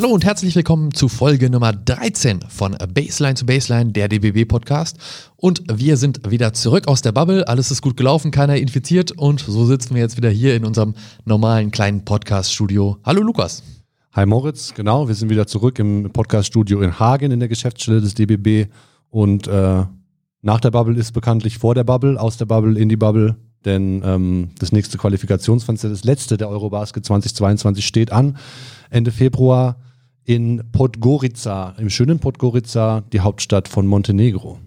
[0.00, 4.96] Hallo und herzlich willkommen zu Folge Nummer 13 von Baseline zu Baseline, der DBB Podcast.
[5.36, 7.46] Und wir sind wieder zurück aus der Bubble.
[7.46, 9.12] Alles ist gut gelaufen, keiner infiziert.
[9.12, 10.94] Und so sitzen wir jetzt wieder hier in unserem
[11.26, 12.96] normalen kleinen Podcast-Studio.
[13.04, 13.62] Hallo Lukas.
[14.12, 15.06] Hi Moritz, genau.
[15.06, 18.72] Wir sind wieder zurück im Podcast-Studio in Hagen in der Geschäftsstelle des DBB.
[19.10, 19.84] Und äh,
[20.40, 23.36] nach der Bubble ist bekanntlich vor der Bubble, aus der Bubble in die Bubble.
[23.66, 28.38] Denn ähm, das nächste Qualifikationsfenster, das letzte der Eurobasket 2022 steht an.
[28.88, 29.76] Ende Februar
[30.30, 34.60] in Podgorica, im schönen Podgorica, die Hauptstadt von Montenegro.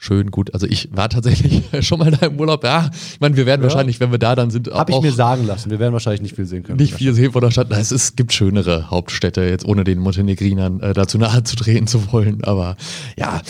[0.00, 0.54] Schön, gut.
[0.54, 2.62] Also ich war tatsächlich schon mal da im Urlaub.
[2.62, 3.64] Ja, ich meine, wir werden ja.
[3.64, 5.70] wahrscheinlich, wenn wir da dann sind, Habe ich mir sagen lassen.
[5.72, 6.78] Wir werden wahrscheinlich nicht viel sehen können.
[6.78, 7.66] Nicht viel sehen von der Stadt.
[7.72, 12.12] Es, ist, gibt schönere Hauptstädte, jetzt ohne den Montenegrinern äh, dazu nahe zu treten zu
[12.12, 12.44] wollen.
[12.44, 12.76] Aber
[13.18, 13.42] ja,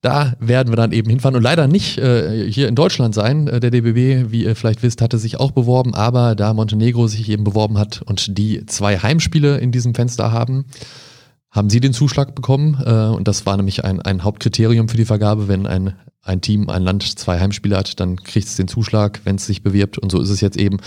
[0.00, 3.48] da werden wir dann eben hinfahren und leider nicht äh, hier in Deutschland sein.
[3.48, 7.28] Äh, der DBB, wie ihr vielleicht wisst, hatte sich auch beworben, aber da Montenegro sich
[7.28, 10.66] eben beworben hat und die zwei Heimspiele in diesem Fenster haben,
[11.50, 12.80] haben sie den Zuschlag bekommen.
[12.84, 15.48] Äh, und das war nämlich ein, ein Hauptkriterium für die Vergabe.
[15.48, 19.36] Wenn ein, ein Team, ein Land zwei Heimspiele hat, dann kriegt es den Zuschlag, wenn
[19.36, 19.98] es sich bewirbt.
[19.98, 20.78] Und so ist es jetzt eben.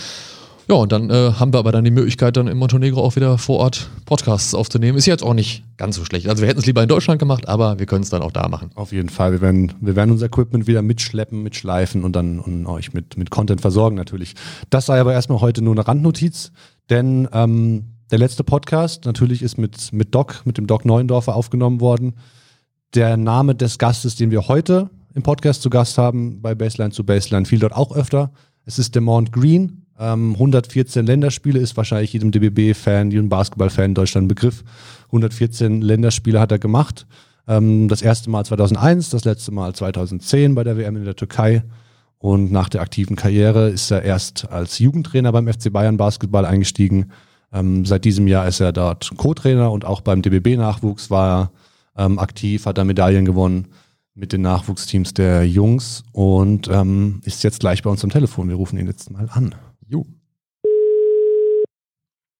[0.71, 3.37] Ja, und dann äh, haben wir aber dann die Möglichkeit, dann in Montenegro auch wieder
[3.37, 4.97] vor Ort Podcasts aufzunehmen.
[4.97, 6.29] Ist jetzt auch nicht ganz so schlecht.
[6.29, 8.47] Also wir hätten es lieber in Deutschland gemacht, aber wir können es dann auch da
[8.47, 8.71] machen.
[8.75, 9.33] Auf jeden Fall.
[9.33, 13.29] Wir werden, wir werden unser Equipment wieder mitschleppen, mitschleifen und dann und euch mit, mit
[13.29, 14.33] Content versorgen natürlich.
[14.69, 16.53] Das sei aber erstmal heute nur eine Randnotiz,
[16.89, 21.81] denn ähm, der letzte Podcast natürlich ist mit, mit Doc, mit dem Doc Neuendorfer aufgenommen
[21.81, 22.13] worden.
[22.95, 27.03] Der Name des Gastes, den wir heute im Podcast zu Gast haben, bei Baseline zu
[27.03, 28.31] Baseline, fiel dort auch öfter.
[28.63, 34.25] Es ist Demont Green, ähm, 114 Länderspiele ist wahrscheinlich jedem DBB-Fan, jedem Basketball-Fan in Deutschland
[34.25, 34.63] ein Begriff.
[35.07, 37.05] 114 Länderspiele hat er gemacht.
[37.47, 41.63] Ähm, das erste Mal 2001, das letzte Mal 2010 bei der WM in der Türkei.
[42.17, 47.11] Und nach der aktiven Karriere ist er erst als Jugendtrainer beim FC Bayern Basketball eingestiegen.
[47.51, 51.51] Ähm, seit diesem Jahr ist er dort Co-Trainer und auch beim DBB-Nachwuchs war
[51.95, 53.67] er ähm, aktiv, hat er Medaillen gewonnen
[54.13, 58.49] mit den Nachwuchsteams der Jungs und ähm, ist jetzt gleich bei uns am Telefon.
[58.49, 59.55] Wir rufen ihn jetzt mal an.
[59.91, 60.05] Jo.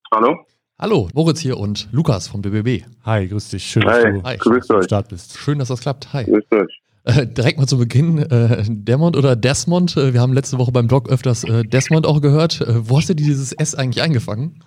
[0.10, 0.46] Hallo?
[0.80, 2.86] Hallo, Moritz hier und Lukas vom BBB.
[3.04, 3.66] Hi, grüß dich.
[3.66, 4.38] Schön, dass du Hi.
[4.38, 5.38] Grüß am Start bist.
[5.38, 6.14] Schön, dass das klappt.
[6.14, 6.24] Hi.
[6.24, 6.82] Grüß euch.
[7.04, 9.98] Äh, direkt mal zu Beginn, äh, Demont oder Desmond?
[9.98, 12.64] Äh, wir haben letzte Woche beim Blog öfters äh, Desmont auch gehört.
[12.66, 14.64] Wo hast du dieses S eigentlich eingefangen?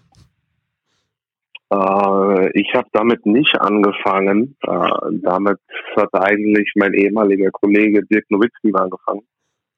[1.72, 4.56] Äh, ich habe damit nicht angefangen.
[4.60, 5.58] damit
[5.96, 9.22] hat eigentlich mein ehemaliger Kollege Dirk Nowitzki angefangen.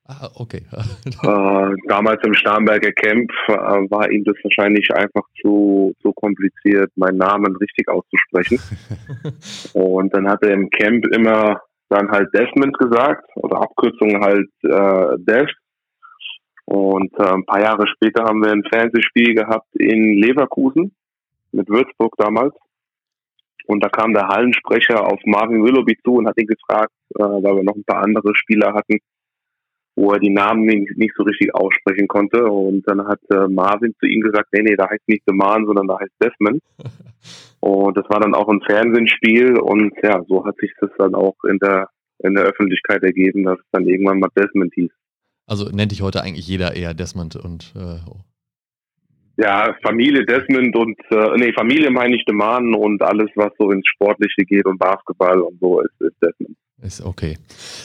[0.09, 0.63] Ah, okay.
[1.07, 7.19] äh, damals im Starnberger Camp äh, war ihm das wahrscheinlich einfach zu, zu kompliziert, meinen
[7.19, 8.61] Namen richtig auszusprechen.
[9.75, 15.19] und dann hat er im Camp immer dann halt Desmond gesagt oder Abkürzung halt äh,
[15.19, 15.51] Dev.
[16.67, 20.95] Und äh, ein paar Jahre später haben wir ein Fernsehspiel gehabt in Leverkusen
[21.51, 22.55] mit Würzburg damals.
[23.67, 27.57] Und da kam der Hallensprecher auf Marvin Willoughby zu und hat ihn gefragt, äh, weil
[27.57, 28.99] wir noch ein paar andere Spieler hatten,
[29.97, 32.45] wo er die Namen nicht, nicht so richtig aussprechen konnte.
[32.45, 35.89] Und dann hat äh, Marvin zu ihm gesagt, nee, nee, da heißt nicht Deman, sondern
[35.89, 36.63] da heißt Desmond.
[37.61, 41.37] und das war dann auch ein Fernsehspiel und ja, so hat sich das dann auch
[41.49, 44.91] in der in der Öffentlichkeit ergeben, dass es dann irgendwann mal Desmond hieß.
[45.47, 48.21] Also nennt dich heute eigentlich jeder eher Desmond und äh, oh.
[49.39, 53.87] Ja, Familie Desmond und äh, nee, Familie meine ich Deman und alles, was so ins
[53.87, 56.57] Sportliche geht und Basketball und so ist, ist Desmond.
[56.83, 57.39] Ist okay.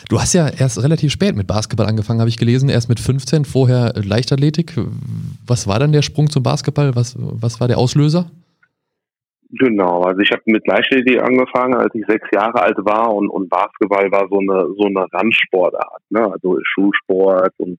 [0.10, 2.68] Du hast ja erst relativ spät mit Basketball angefangen, habe ich gelesen.
[2.68, 4.74] Erst mit 15, vorher Leichtathletik.
[5.48, 6.94] Was war dann der Sprung zum Basketball?
[6.96, 8.30] Was, was war der Auslöser?
[9.54, 13.50] Genau, also ich habe mit Leichtathletik angefangen, als ich sechs Jahre alt war und, und
[13.50, 16.32] Basketball war so eine so eine Randsportart, ne?
[16.32, 17.78] Also Schulsport und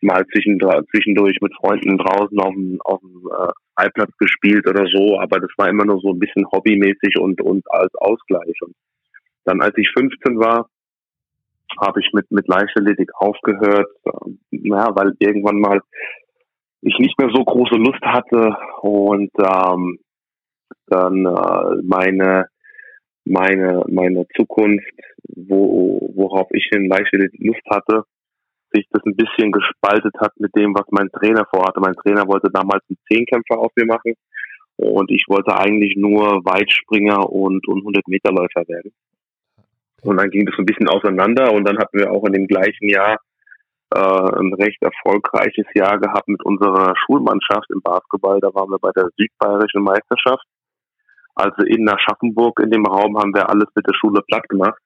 [0.00, 5.40] mal zwischendurch mit Freunden draußen auf dem, auf dem äh, Freiplatz gespielt oder so, aber
[5.40, 8.56] das war immer nur so ein bisschen hobbymäßig und, und als Ausgleich.
[8.62, 8.74] Und
[9.44, 10.68] dann, als ich 15 war,
[11.80, 15.80] habe ich mit, mit Leichtathletik aufgehört, äh, ja, weil irgendwann mal
[16.82, 19.98] ich nicht mehr so große Lust hatte und ähm,
[20.86, 22.46] dann äh, meine
[23.24, 24.92] meine meine Zukunft,
[25.34, 28.04] wo, worauf ich in Leichtathletik Lust hatte,
[28.72, 31.80] sich das ein bisschen gespaltet hat mit dem, was mein Trainer vorhatte.
[31.80, 34.14] Mein Trainer wollte damals einen Zehnkämpfer auf mir machen
[34.76, 38.92] und ich wollte eigentlich nur Weitspringer und, und 100 Meterläufer werden.
[40.04, 42.88] Und dann ging das ein bisschen auseinander und dann hatten wir auch in dem gleichen
[42.88, 43.18] Jahr
[43.94, 48.38] äh, ein recht erfolgreiches Jahr gehabt mit unserer Schulmannschaft im Basketball.
[48.40, 50.44] Da waren wir bei der Südbayerischen Meisterschaft.
[51.34, 54.78] Also in Aschaffenburg in dem Raum haben wir alles mit der Schule platt gemacht.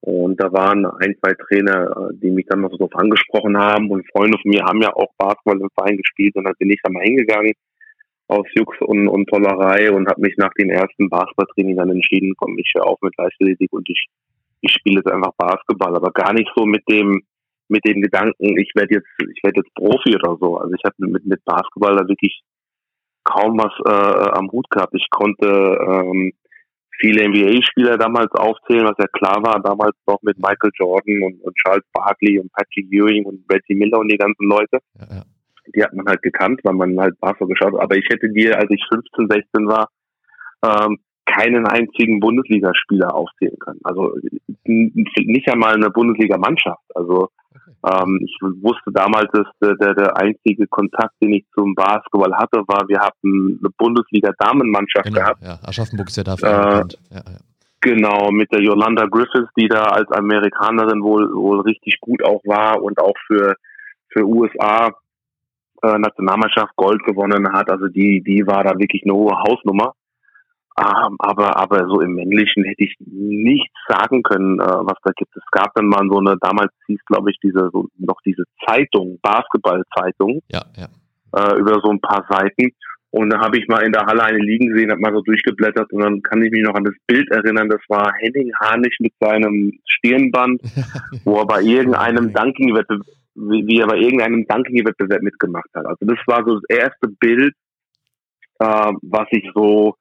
[0.00, 3.90] Und da waren ein, zwei Trainer, die mich dann noch so drauf angesprochen haben.
[3.90, 6.36] Und Freunde von mir haben ja auch Basketball im Verein gespielt.
[6.36, 7.52] Und dann bin ich da mal hingegangen
[8.28, 12.58] aus Jux und, und Tollerei und habe mich nach dem ersten Basketballtraining dann entschieden, komm,
[12.58, 14.06] ich höre auf mit Leichtathletik und ich,
[14.64, 17.22] ich spiele jetzt einfach Basketball, aber gar nicht so mit dem
[17.68, 20.58] mit dem Gedanken, ich werde jetzt ich werde jetzt Profi oder so.
[20.58, 22.42] Also ich habe mit mit Basketball da wirklich
[23.24, 24.94] kaum was äh, am Hut gehabt.
[24.94, 26.32] Ich konnte ähm,
[27.00, 31.56] viele NBA-Spieler damals aufzählen, was ja klar war, damals noch mit Michael Jordan und, und
[31.56, 34.78] Charles Barkley und Patrick Ewing und Betty Miller und die ganzen Leute.
[34.98, 35.22] Ja, ja.
[35.74, 37.80] Die hat man halt gekannt, weil man halt Basketball geschaut hat.
[37.80, 39.88] Aber ich hätte dir, als ich 15, 16 war,
[40.62, 43.80] ähm, keinen einzigen Bundesligaspieler aufzählen können.
[43.84, 44.14] Also
[44.64, 46.84] nicht einmal eine Bundesliga-Mannschaft.
[46.94, 47.28] Also
[47.86, 52.62] ähm, ich wusste damals, dass der, der, der einzige Kontakt, den ich zum Basketball hatte,
[52.66, 55.42] war, wir hatten eine Bundesliga-Damenmannschaft genau, gehabt.
[55.42, 57.38] Ja, Aschaffenburg ist ja dafür äh, ja, ja.
[57.80, 62.82] Genau, mit der Yolanda Griffiths, die da als Amerikanerin wohl, wohl richtig gut auch war
[62.82, 63.56] und auch für,
[64.08, 64.90] für USA
[65.82, 67.68] äh, Nationalmannschaft Gold gewonnen hat.
[67.68, 69.92] Also die, die war da wirklich eine hohe Hausnummer.
[70.76, 75.36] Ähm, aber, aber so im Männlichen hätte ich nichts sagen können, äh, was da gibt.
[75.36, 79.20] Es gab dann mal so eine, damals hieß glaube ich diese, so, noch diese Zeitung,
[79.22, 80.42] Basketball-Zeitung.
[80.50, 80.88] Ja, ja.
[81.36, 82.72] Äh, über so ein paar Seiten.
[83.10, 85.92] Und da habe ich mal in der Halle eine liegen gesehen, habe mal so durchgeblättert
[85.92, 87.68] und dann kann ich mich noch an das Bild erinnern.
[87.68, 90.60] Das war Henning Harnisch mit seinem Stirnband,
[91.24, 93.06] wo er bei irgendeinem Dunking-Wettbewerb,
[93.36, 95.86] wie er bei irgendeinem Dunking-Wettbewerb mitgemacht hat.
[95.86, 97.54] Also das war so das erste Bild,
[98.58, 99.94] äh, was ich so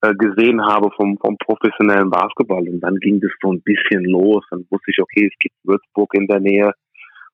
[0.00, 2.68] gesehen habe vom, vom professionellen Basketball.
[2.68, 4.44] Und dann ging das so ein bisschen los.
[4.50, 6.72] Dann wusste ich, okay, es gibt Würzburg in der Nähe.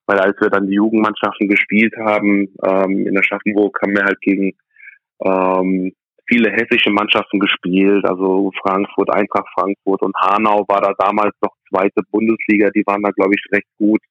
[0.05, 4.19] Weil als wir dann die Jugendmannschaften gespielt haben, ähm, in der Schaffenburg haben wir halt
[4.21, 4.53] gegen
[5.23, 5.93] ähm,
[6.27, 12.01] viele hessische Mannschaften gespielt, also Frankfurt, Eintracht Frankfurt und Hanau war da damals noch zweite
[12.11, 14.01] Bundesliga, die waren da glaube ich recht gut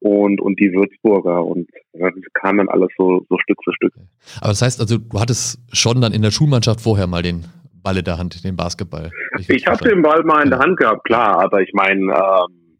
[0.00, 3.94] und, und die Würzburger und das kam dann alles so, so Stück für Stück.
[4.40, 7.44] Aber das heißt also, du hattest schon dann in der Schulmannschaft vorher mal den
[7.82, 9.10] Ball in der Hand, den Basketball.
[9.38, 12.78] Ich, ich habe den Ball mal in der Hand gehabt, klar, aber ich meine, ähm,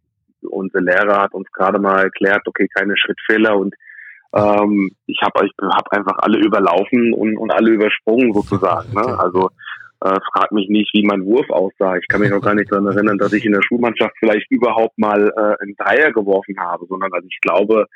[0.50, 3.74] unser Lehrer hat uns gerade mal erklärt, okay, keine Schrittfehler und
[4.34, 8.92] ähm, ich habe ich hab einfach alle überlaufen und, und alle übersprungen sozusagen.
[8.94, 9.18] Ne?
[9.18, 9.50] Also
[10.00, 11.96] äh, frag mich nicht, wie mein Wurf aussah.
[11.96, 14.98] Ich kann mich noch gar nicht daran erinnern, dass ich in der Schulmannschaft vielleicht überhaupt
[14.98, 17.86] mal äh, einen Dreier geworfen habe, sondern also ich glaube,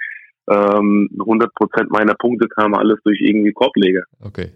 [0.48, 4.04] ähm, 100 Prozent meiner Punkte kamen alles durch irgendwie Korbleger.
[4.22, 4.52] Okay.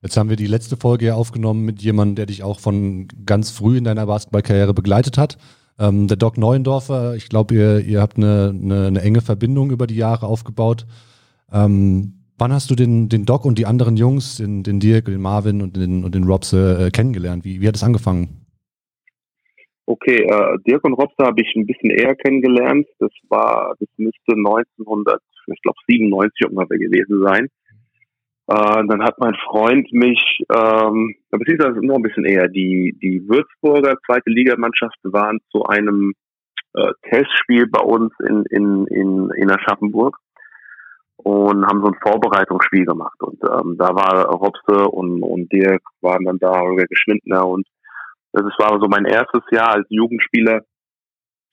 [0.00, 3.50] Jetzt haben wir die letzte Folge ja aufgenommen mit jemandem, der dich auch von ganz
[3.50, 5.38] früh in deiner Basketballkarriere begleitet hat.
[5.78, 9.88] Ähm, der Doc Neuendorfer, ich glaube, ihr, ihr habt eine, eine, eine, enge Verbindung über
[9.88, 10.86] die Jahre aufgebaut.
[11.52, 15.20] Ähm, wann hast du den, den Doc und die anderen Jungs, den, den Dirk, den
[15.20, 17.44] Marvin und den, und den Robse äh, kennengelernt?
[17.44, 18.46] Wie, wie hat es angefangen?
[19.86, 22.86] Okay, äh, Dirk und Robse habe ich ein bisschen eher kennengelernt.
[23.00, 25.20] Das war, das müsste 1900,
[25.52, 27.48] ich glaube 97 ungefähr gewesen sein.
[28.48, 33.98] Äh, dann hat mein Freund mich, ähm, also noch ein bisschen eher, die, die Würzburger
[34.06, 36.14] zweite Ligamannschaft waren zu einem
[36.72, 40.16] äh, Testspiel bei uns in, in, in, in Aschaffenburg
[41.18, 43.20] und haben so ein Vorbereitungsspiel gemacht.
[43.20, 47.66] Und ähm, da war Robse und, und Dirk waren dann da, Holger Geschwindner und
[48.32, 50.62] das war so mein erstes Jahr als Jugendspieler,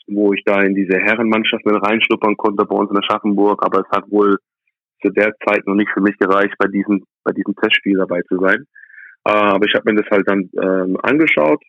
[0.08, 3.90] wo ich da in diese Herrenmannschaft mit reinschnuppern konnte bei uns in Aschaffenburg, aber es
[3.90, 4.38] hat wohl
[5.06, 8.40] zu der Zeit noch nicht für mich gereicht, bei diesem, bei diesem Testspiel dabei zu
[8.40, 8.66] sein.
[9.26, 11.62] Äh, aber ich habe mir das halt dann ähm, angeschaut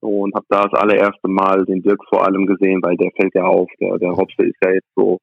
[0.00, 3.44] und habe da das allererste Mal den Dirk vor allem gesehen, weil der fällt ja
[3.44, 3.68] auf.
[3.80, 5.18] Der, der Hopse ist ja jetzt so,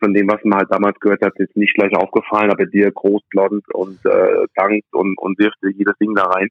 [0.00, 3.22] von dem, was man halt damals gehört hat, ist nicht gleich aufgefallen, aber Dirk groß,
[3.30, 6.48] blond und äh, dankt und, und wirft jedes Ding da rein.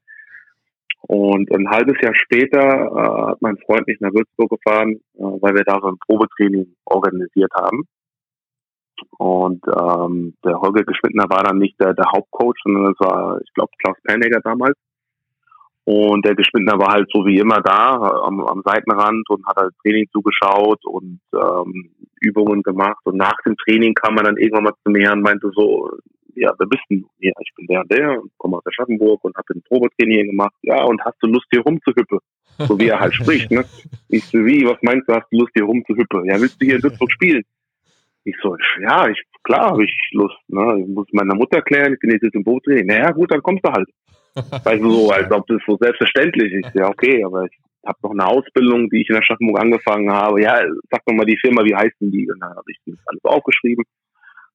[1.02, 5.54] Und ein halbes Jahr später äh, hat mein Freund mich nach Würzburg gefahren, äh, weil
[5.54, 7.82] wir da so ein Probetraining organisiert haben.
[9.18, 13.52] Und ähm, der Holger Geschwindner war dann nicht der, der Hauptcoach, sondern das war, ich
[13.54, 14.76] glaube, Klaus Pernegger damals.
[15.84, 19.74] Und der Geschwindner war halt so wie immer da am, am Seitenrand und hat halt
[19.82, 23.00] Training zugeschaut und ähm, Übungen gemacht.
[23.04, 25.90] Und nach dem Training kam er dann irgendwann mal zu mir und meinte so,
[26.34, 27.04] ja, wer bist du?
[27.18, 30.28] Ja, ich bin der und der und komme aus der Schaffenburg und habe ein Probetraining
[30.28, 30.54] gemacht.
[30.62, 32.18] Ja, und hast du Lust, hier rumzuhüppen?
[32.58, 33.64] So wie er halt spricht, ne?
[34.08, 36.26] Ich so, wie, was meinst du, hast du Lust, hier rumzuhüppen?
[36.26, 37.42] Ja, willst du hier in Würzburg spielen?
[38.24, 40.38] Ich so, ja, ich, klar habe ich Lust.
[40.48, 40.80] Ne?
[40.80, 42.86] Ich muss meiner Mutter erklären, ich bin jetzt im Boot drehen.
[42.86, 43.88] Naja, gut, dann kommst du halt.
[44.64, 46.74] Weißt du, so, als ob das so selbstverständlich ist.
[46.74, 50.40] Ja, okay, aber ich habe noch eine Ausbildung, die ich in der Schaffenburg angefangen habe.
[50.40, 52.30] Ja, sag doch mal die Firma, wie heißt denn die?
[52.30, 53.84] Und dann habe ich das alles aufgeschrieben.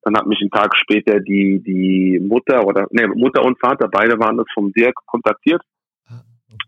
[0.04, 4.18] Dann hat mich einen Tag später die, die Mutter oder, ne, Mutter und Vater, beide
[4.20, 5.62] waren das vom Dirk kontaktiert.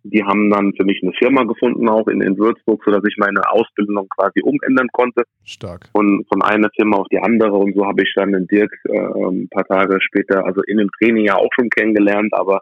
[0.03, 3.41] Die haben dann für mich eine Firma gefunden, auch in, in Würzburg, sodass ich meine
[3.51, 5.23] Ausbildung quasi umändern konnte.
[5.43, 5.89] Stark.
[5.91, 7.53] Von, von einer Firma auf die andere.
[7.53, 10.89] Und so habe ich dann den Dirk äh, ein paar Tage später, also in dem
[10.99, 12.61] Training ja auch schon kennengelernt, aber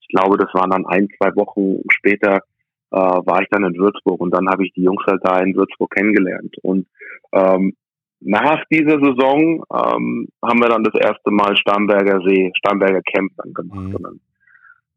[0.00, 2.40] ich glaube, das waren dann ein, zwei Wochen später,
[2.90, 5.54] äh, war ich dann in Würzburg und dann habe ich die Jungs halt da in
[5.54, 6.54] Würzburg kennengelernt.
[6.62, 6.86] Und
[7.32, 7.74] ähm,
[8.20, 13.54] nach dieser Saison ähm, haben wir dann das erste Mal Starnberger See, Starnberger Camp dann
[13.54, 14.00] gemacht.
[14.00, 14.20] Mhm.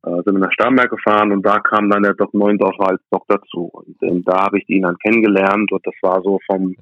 [0.05, 3.23] Äh, sind wir nach Starnberg gefahren und da kam dann der Doc Neundorfer als Doc
[3.27, 3.71] dazu.
[3.73, 6.75] Und ähm, da habe ich ihn dann kennengelernt und das war so vom,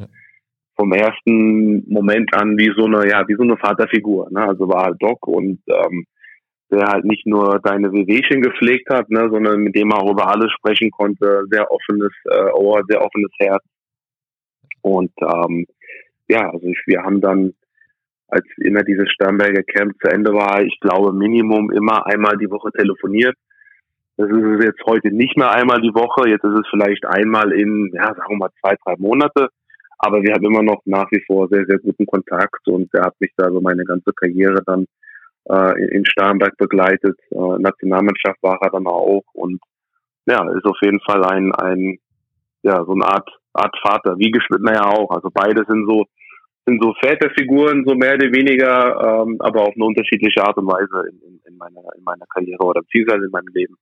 [0.76, 4.30] vom ersten Moment an wie so eine, ja, wie so eine Vaterfigur.
[4.32, 4.42] Ne?
[4.42, 6.06] Also war halt Doc und ähm,
[6.74, 10.28] der halt nicht nur deine WWchen gepflegt hat, ne, sondern mit dem er auch über
[10.28, 13.64] alles sprechen konnte, sehr offenes äh, Ohr, sehr offenes Herz.
[14.82, 15.66] Und ähm,
[16.28, 17.54] ja, also ich, wir haben dann,
[18.28, 22.72] als immer dieses Sternberger Camp zu Ende war, ich glaube Minimum immer einmal die Woche
[22.72, 23.36] telefoniert.
[24.18, 27.52] Das ist es jetzt heute nicht mehr einmal die Woche, jetzt ist es vielleicht einmal
[27.52, 29.50] in, ja, sagen wir mal zwei, drei Monate.
[29.98, 33.16] Aber wir haben immer noch nach wie vor sehr, sehr guten Kontakt und er hat
[33.20, 34.86] mich da so meine ganze Karriere dann
[35.50, 37.18] äh, in Starnberg begleitet.
[37.32, 39.62] Äh, Nationalmannschaft war er dann auch und
[40.26, 42.00] ja, ist auf jeden Fall ein, ein
[42.64, 45.12] ja, so eine Art, Art Vater, wie geschnitten ja auch.
[45.12, 46.06] Also beide sind so,
[46.66, 51.10] sind so Väterfiguren, so mehr oder weniger, ähm, aber auf eine unterschiedliche Art und Weise
[51.10, 53.76] in, in, in, meiner, in meiner Karriere oder beziehungsweise in meinem Leben.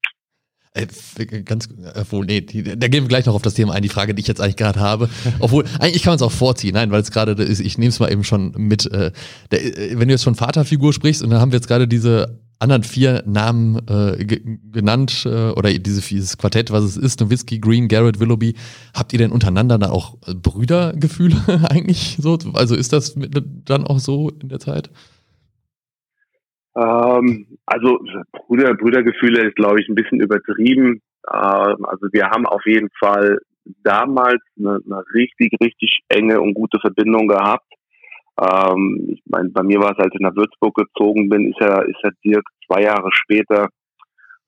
[0.73, 0.85] Äh,
[1.43, 1.67] ganz,
[1.99, 4.27] obwohl, nee, da gehen wir gleich noch auf das Thema ein, die Frage, die ich
[4.27, 5.09] jetzt eigentlich gerade habe.
[5.39, 7.99] Obwohl, eigentlich kann man es auch vorziehen, nein, weil es gerade ist, ich nehme es
[7.99, 8.85] mal eben schon mit.
[8.85, 9.11] Äh,
[9.51, 12.39] der, äh, wenn du jetzt von Vaterfigur sprichst und dann haben wir jetzt gerade diese
[12.61, 17.87] anderen vier Namen äh, genannt äh, oder diese, dieses Quartett, was es ist, Nowitzki, Green,
[17.87, 18.55] Garrett, Willoughby.
[18.93, 21.35] Habt ihr denn untereinander da auch Brüdergefühle
[21.69, 22.37] eigentlich so?
[22.53, 23.15] Also ist das
[23.65, 24.89] dann auch so in der Zeit?
[26.75, 27.99] Ähm, also
[28.47, 31.01] Brüder, Brüdergefühle ist, glaube ich, ein bisschen übertrieben.
[31.31, 33.39] Ähm, also wir haben auf jeden Fall
[33.83, 37.65] damals eine, eine richtig, richtig enge und gute Verbindung gehabt.
[38.41, 41.85] Ähm, ich meine, bei mir war es, als ich nach Würzburg gezogen bin, ist er,
[41.87, 43.69] ist er Dirk zwei Jahre später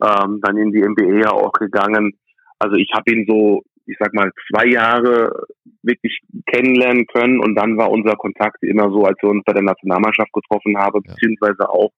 [0.01, 2.13] ähm, dann in die MBA auch gegangen.
[2.57, 5.45] Also ich habe ihn so, ich sag mal, zwei Jahre
[5.83, 9.63] wirklich kennenlernen können und dann war unser Kontakt immer so, als wir uns bei der
[9.63, 11.13] Nationalmannschaft getroffen haben, ja.
[11.13, 11.91] beziehungsweise auch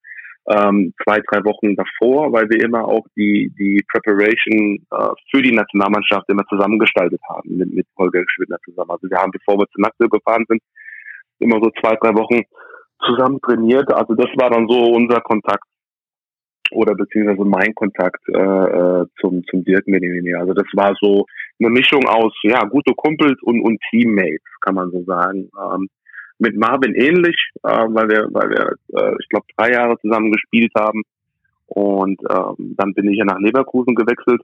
[0.48, 5.54] ähm, zwei, drei Wochen davor, weil wir immer auch die, die Preparation äh, für die
[5.54, 8.92] Nationalmannschaft immer zusammengestaltet haben mit, mit Holger Schwindner zusammen.
[8.92, 10.62] Also wir haben, bevor wir zu Naxel gefahren sind,
[11.40, 12.44] immer so zwei, drei Wochen
[13.06, 13.92] zusammen trainiert.
[13.94, 15.64] Also das war dann so unser Kontakt
[16.72, 20.34] oder beziehungsweise mein Kontakt äh, äh zum, zum Dirk Medini.
[20.34, 21.26] Also das war so
[21.60, 25.50] eine Mischung aus ja gute Kumpels und, und Teammates, kann man so sagen.
[25.62, 25.90] Ähm,
[26.38, 30.72] mit Marvin ähnlich, äh, weil wir, weil wir, äh, ich glaube, drei Jahre zusammen gespielt
[30.78, 31.04] haben.
[31.68, 34.42] Und ähm, dann bin ich ja nach Leverkusen gewechselt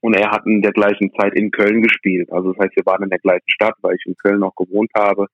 [0.00, 2.30] und er hat in der gleichen Zeit in Köln gespielt.
[2.32, 4.90] Also das heißt, wir waren in der gleichen Stadt, weil ich in Köln noch gewohnt
[4.96, 5.26] habe.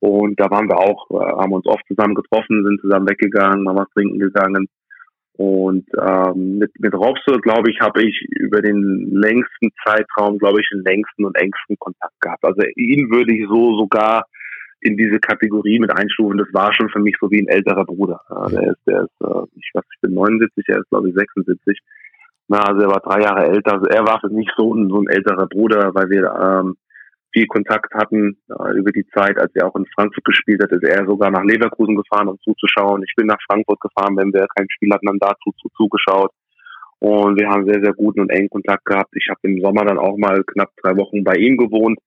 [0.00, 3.78] Und da waren wir auch, äh, haben uns oft zusammen getroffen, sind zusammen weggegangen, haben
[3.78, 4.66] was trinken gegangen.
[5.34, 10.68] Und ähm, mit, mit Robse, glaube ich, habe ich über den längsten Zeitraum, glaube ich,
[10.70, 12.44] den längsten und engsten Kontakt gehabt.
[12.44, 14.24] Also ihn würde ich so sogar
[14.80, 16.38] in diese Kategorie mit einstufen.
[16.38, 18.20] Das war schon für mich so wie ein älterer Bruder.
[18.28, 21.14] Ja, der ist, der ist, äh, ich weiß, ich bin 79, er ist glaube ich
[21.14, 21.78] 76.
[22.48, 23.74] Na, also er war drei Jahre älter.
[23.74, 26.76] Also er war für mich so ein, so ein älterer Bruder, weil wir ähm,
[27.32, 30.84] viel Kontakt hatten äh, über die Zeit, als er auch in Frankfurt gespielt hat, ist
[30.84, 33.02] er sogar nach Leverkusen gefahren, um zuzuschauen.
[33.06, 36.32] Ich bin nach Frankfurt gefahren, wenn wir kein Spiel hatten, dann dazu zu, zugeschaut.
[36.98, 39.10] Und wir haben sehr, sehr guten und engen Kontakt gehabt.
[39.14, 41.98] Ich habe im Sommer dann auch mal knapp drei Wochen bei ihm gewohnt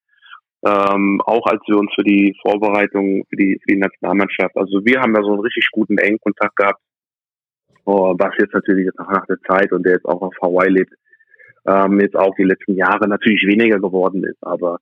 [0.65, 5.01] ähm, auch als wir uns für die Vorbereitung für die, für die Nationalmannschaft, also wir
[5.01, 6.80] haben da so einen richtig guten engen Kontakt gehabt,
[7.86, 10.70] oh, was jetzt natürlich jetzt auch nach der Zeit und der jetzt auch auf Hawaii
[10.70, 10.94] lebt,
[11.68, 14.77] ähm, jetzt auch die letzten Jahre natürlich weniger geworden ist, aber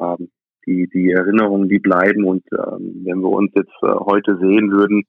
[0.00, 0.30] ähm,
[0.66, 5.04] die, die Erinnerungen, die bleiben und ähm, wenn wir uns jetzt äh, heute sehen würden,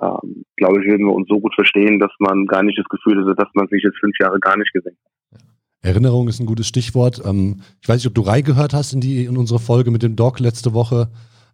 [0.00, 3.20] ähm, glaube ich, würden wir uns so gut verstehen, dass man gar nicht das Gefühl
[3.20, 5.42] hätte, dass man sich jetzt fünf Jahre gar nicht gesehen hat.
[5.80, 7.22] Erinnerung ist ein gutes Stichwort.
[7.24, 10.16] Ähm, ich weiß nicht, ob du reingehört hast in, die, in unsere Folge mit dem
[10.16, 11.10] Doc letzte Woche.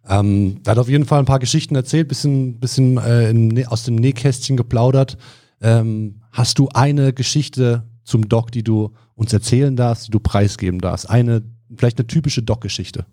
[0.07, 3.83] Ähm, da hat auf jeden Fall ein paar Geschichten erzählt, bisschen, bisschen äh, in, aus
[3.83, 5.17] dem Nähkästchen geplaudert.
[5.61, 10.79] Ähm, hast du eine Geschichte zum Doc, die du uns erzählen darfst, die du preisgeben
[10.79, 11.09] darfst?
[11.09, 11.43] Eine,
[11.75, 13.05] vielleicht eine typische Doc-Geschichte?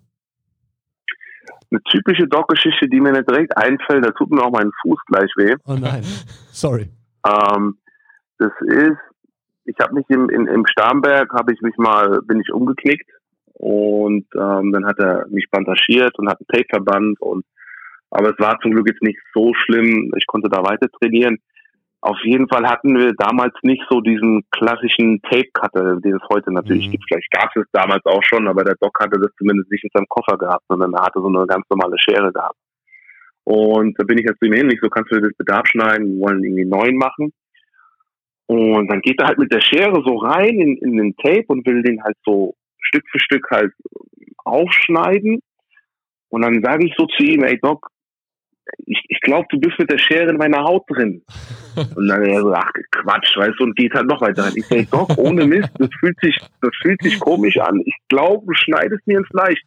[1.71, 5.31] Eine typische Doc-Geschichte, die mir nicht direkt einfällt, da tut mir auch mein Fuß gleich
[5.37, 5.55] weh.
[5.65, 6.03] Oh nein,
[6.51, 6.89] sorry.
[7.25, 7.77] Ähm,
[8.37, 8.97] das ist
[9.65, 13.09] ich habe mich im, in, im Starnberg, habe ich mich mal, bin ich umgeknickt
[13.53, 17.45] und ähm, dann hat er mich bandagiert und hat ein Tape-Verband und
[18.09, 20.11] aber es war zum Glück jetzt nicht so schlimm.
[20.17, 21.39] Ich konnte da weiter trainieren.
[22.03, 26.87] Auf jeden Fall hatten wir damals nicht so diesen klassischen Tape-Cutter, den es heute natürlich
[26.87, 26.91] Mhm.
[26.91, 27.05] gibt.
[27.07, 29.89] Vielleicht gab es es damals auch schon, aber der Doc hatte das zumindest nicht in
[29.93, 32.57] seinem Koffer gehabt, sondern er hatte so eine ganz normale Schere gehabt.
[33.45, 36.15] Und da bin ich jetzt zu ihm hin, ich so, kannst du das bitte abschneiden,
[36.15, 37.31] wir wollen irgendwie neun machen.
[38.47, 41.65] Und dann geht er halt mit der Schere so rein in, in den Tape und
[41.65, 43.71] will den halt so Stück für Stück halt
[44.43, 45.39] aufschneiden.
[46.27, 47.87] Und dann sage ich so zu ihm, ey Doc,
[48.85, 51.23] ich, ich glaube, du bist mit der Schere in meiner Haut drin.
[51.95, 54.53] Und dann er so, ach Quatsch, weißt du, und geht halt noch weiter rein.
[54.55, 57.81] Ich sage, Doc, ohne Mist, das fühlt sich, das fühlt sich komisch an.
[57.85, 59.59] Ich glaube, du schneidest mir ins Fleisch.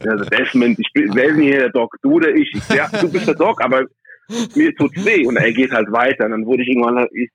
[0.00, 1.94] Er so, Desmond, ich bin, wer ist denn hier der Doc?
[2.02, 2.50] Du oder ich?
[2.54, 3.84] ich ja, du bist der Doc, aber
[4.56, 5.26] mir tut's weh.
[5.26, 6.24] Und er geht halt weiter.
[6.24, 7.30] Und dann wurde ich irgendwann, ich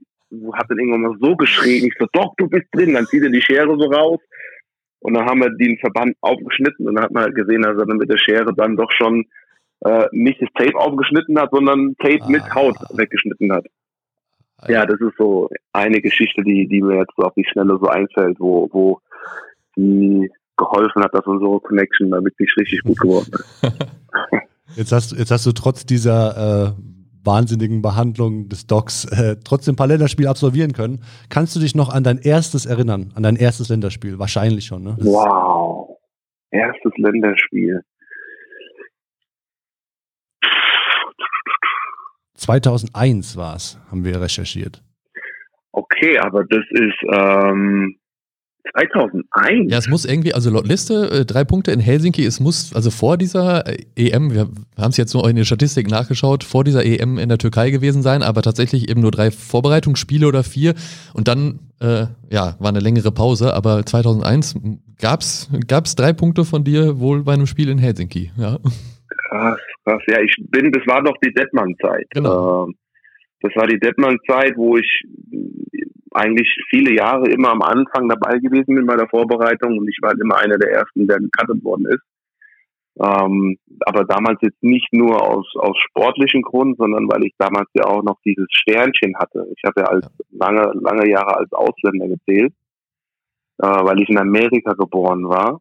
[0.53, 1.86] hab dann irgendwann mal so geschrien.
[1.86, 2.95] Ich so, Doc, du bist drin.
[2.95, 4.19] Dann zieht er die Schere so raus.
[5.01, 7.86] Und dann haben wir den Verband aufgeschnitten und dann hat man halt gesehen, dass er
[7.86, 9.24] dann mit der Schere dann doch schon
[9.85, 12.29] äh, nicht das Tape aufgeschnitten hat, sondern Tape Ah.
[12.29, 13.65] mit Haut weggeschnitten hat.
[14.67, 17.87] Ja, das ist so eine Geschichte, die, die mir jetzt so auf die Schnelle so
[17.87, 18.99] einfällt, wo, wo
[19.75, 23.63] die geholfen hat, dass unsere Connection da wirklich richtig gut geworden ist.
[24.77, 26.71] Jetzt hast, du- jetzt hast du trotz dieser äh,
[27.23, 31.01] wahnsinnigen Behandlung des Docs äh, trotzdem ein paar Länderspiele absolvieren können.
[31.29, 33.11] Kannst du dich noch an dein erstes erinnern?
[33.15, 34.17] An dein erstes Länderspiel?
[34.17, 34.95] Wahrscheinlich schon, ne?
[34.97, 35.97] Das- Wow.
[36.51, 37.81] Erstes Länderspiel.
[42.45, 44.83] 2001 war es, haben wir recherchiert.
[45.71, 47.95] Okay, aber das ist ähm,
[48.71, 49.71] 2001.
[49.71, 52.91] Ja, es muss irgendwie, also laut Liste, äh, drei Punkte in Helsinki, es muss, also
[52.91, 56.85] vor dieser äh, EM, wir haben es jetzt nur in der Statistik nachgeschaut, vor dieser
[56.85, 60.75] EM in der Türkei gewesen sein, aber tatsächlich eben nur drei Vorbereitungsspiele oder vier
[61.13, 64.55] und dann, äh, ja, war eine längere Pause, aber 2001
[64.99, 68.59] gab's gab's drei Punkte von dir wohl bei einem Spiel in Helsinki, ja.
[69.29, 70.01] Krass, krass.
[70.07, 72.07] Ja, ich bin, das war doch die Detmann-Zeit.
[72.11, 72.65] Genau.
[72.65, 72.75] Ähm,
[73.41, 78.75] das war die Detmann-Zeit, wo ich äh, eigentlich viele Jahre immer am Anfang dabei gewesen
[78.75, 81.85] bin bei der Vorbereitung und ich war halt immer einer der ersten, der gecuttet worden
[81.87, 82.03] ist.
[82.97, 87.83] Ähm, aber damals jetzt nicht nur aus, aus sportlichen Grund, sondern weil ich damals ja
[87.85, 89.45] auch noch dieses Sternchen hatte.
[89.55, 92.53] Ich habe ja als lange, lange Jahre als Ausländer gezählt,
[93.57, 95.59] äh, weil ich in Amerika geboren war.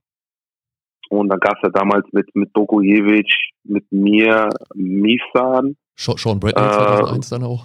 [1.11, 3.33] Und dann gab es ja damals mit, mit Bogojevic,
[3.65, 7.65] mit mir, Misan, Sean Bradley Äh, 2001 dann auch.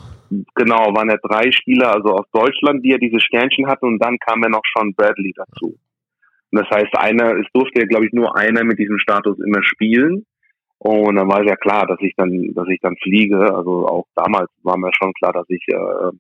[0.56, 4.18] genau, waren ja drei Spieler, also aus Deutschland, die ja diese Sternchen hatten und dann
[4.20, 5.78] kam ja noch Sean Bradley dazu.
[6.52, 9.62] Und das heißt, einer, es durfte ja, glaube ich, nur einer mit diesem Status immer
[9.64, 10.26] spielen.
[10.80, 13.54] Und dann war es ja klar, dass ich dann, dass ich dann fliege.
[13.54, 16.12] Also auch damals war mir schon klar, dass ich äh,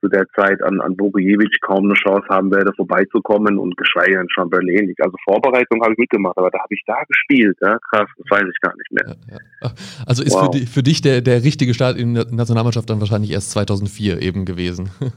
[0.00, 4.48] zu der Zeit an, an Bogojevic kaum eine Chance haben werde, vorbeizukommen und geschweige denn
[4.50, 5.00] Bradley nicht.
[5.02, 7.56] Also Vorbereitung habe ich mitgemacht, aber da habe ich da gespielt.
[7.60, 7.78] Ja?
[7.90, 9.14] Krass, das weiß ich gar nicht mehr.
[9.28, 9.38] Ja, ja.
[9.62, 9.74] Ach,
[10.06, 10.50] Also ist für, Wow.
[10.50, 14.44] di- für dich der, der richtige Start in der Nationalmannschaft dann wahrscheinlich erst 2004 eben
[14.44, 14.90] gewesen.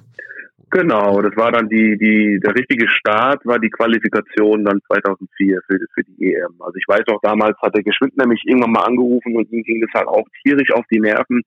[0.71, 5.77] Genau, das war dann die, die, der richtige Start war die Qualifikation dann 2004 für,
[5.77, 6.55] die- für die EM.
[6.61, 9.81] Also ich weiß auch, damals hat der Geschwind nämlich irgendwann mal angerufen und ihm ging
[9.81, 11.43] das halt auch tierisch auf die Nerven,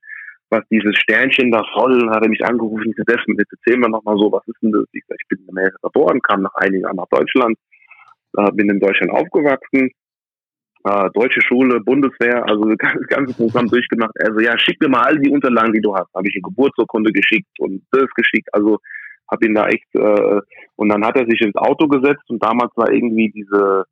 [0.51, 1.63] was dieses Sternchen da.
[1.75, 4.63] Dann hat er mich angerufen, ich das mit, jetzt erzähl mir nochmal so, was ist
[4.63, 4.85] denn das?
[4.93, 7.57] Ich, sag, ich bin in Amerika geboren, kam nach einigen Jahren nach Deutschland,
[8.37, 9.91] äh, bin in Deutschland aufgewachsen,
[10.85, 14.15] äh, deutsche Schule, Bundeswehr, also das ganze Programm durchgemacht.
[14.21, 16.13] Also ja, schick mir mal all die Unterlagen, die du hast.
[16.15, 18.49] Habe ich eine Geburtsurkunde geschickt und das geschickt.
[18.53, 18.79] Also
[19.31, 20.41] habe ihn da echt äh,
[20.77, 23.85] und dann hat er sich ins Auto gesetzt und damals war irgendwie diese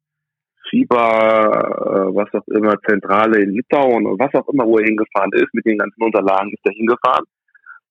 [0.75, 5.31] Fieber, äh, was auch immer, Zentrale in Litauen und was auch immer, wo er hingefahren
[5.35, 7.25] ist, mit den ganzen Unterlagen ist er hingefahren,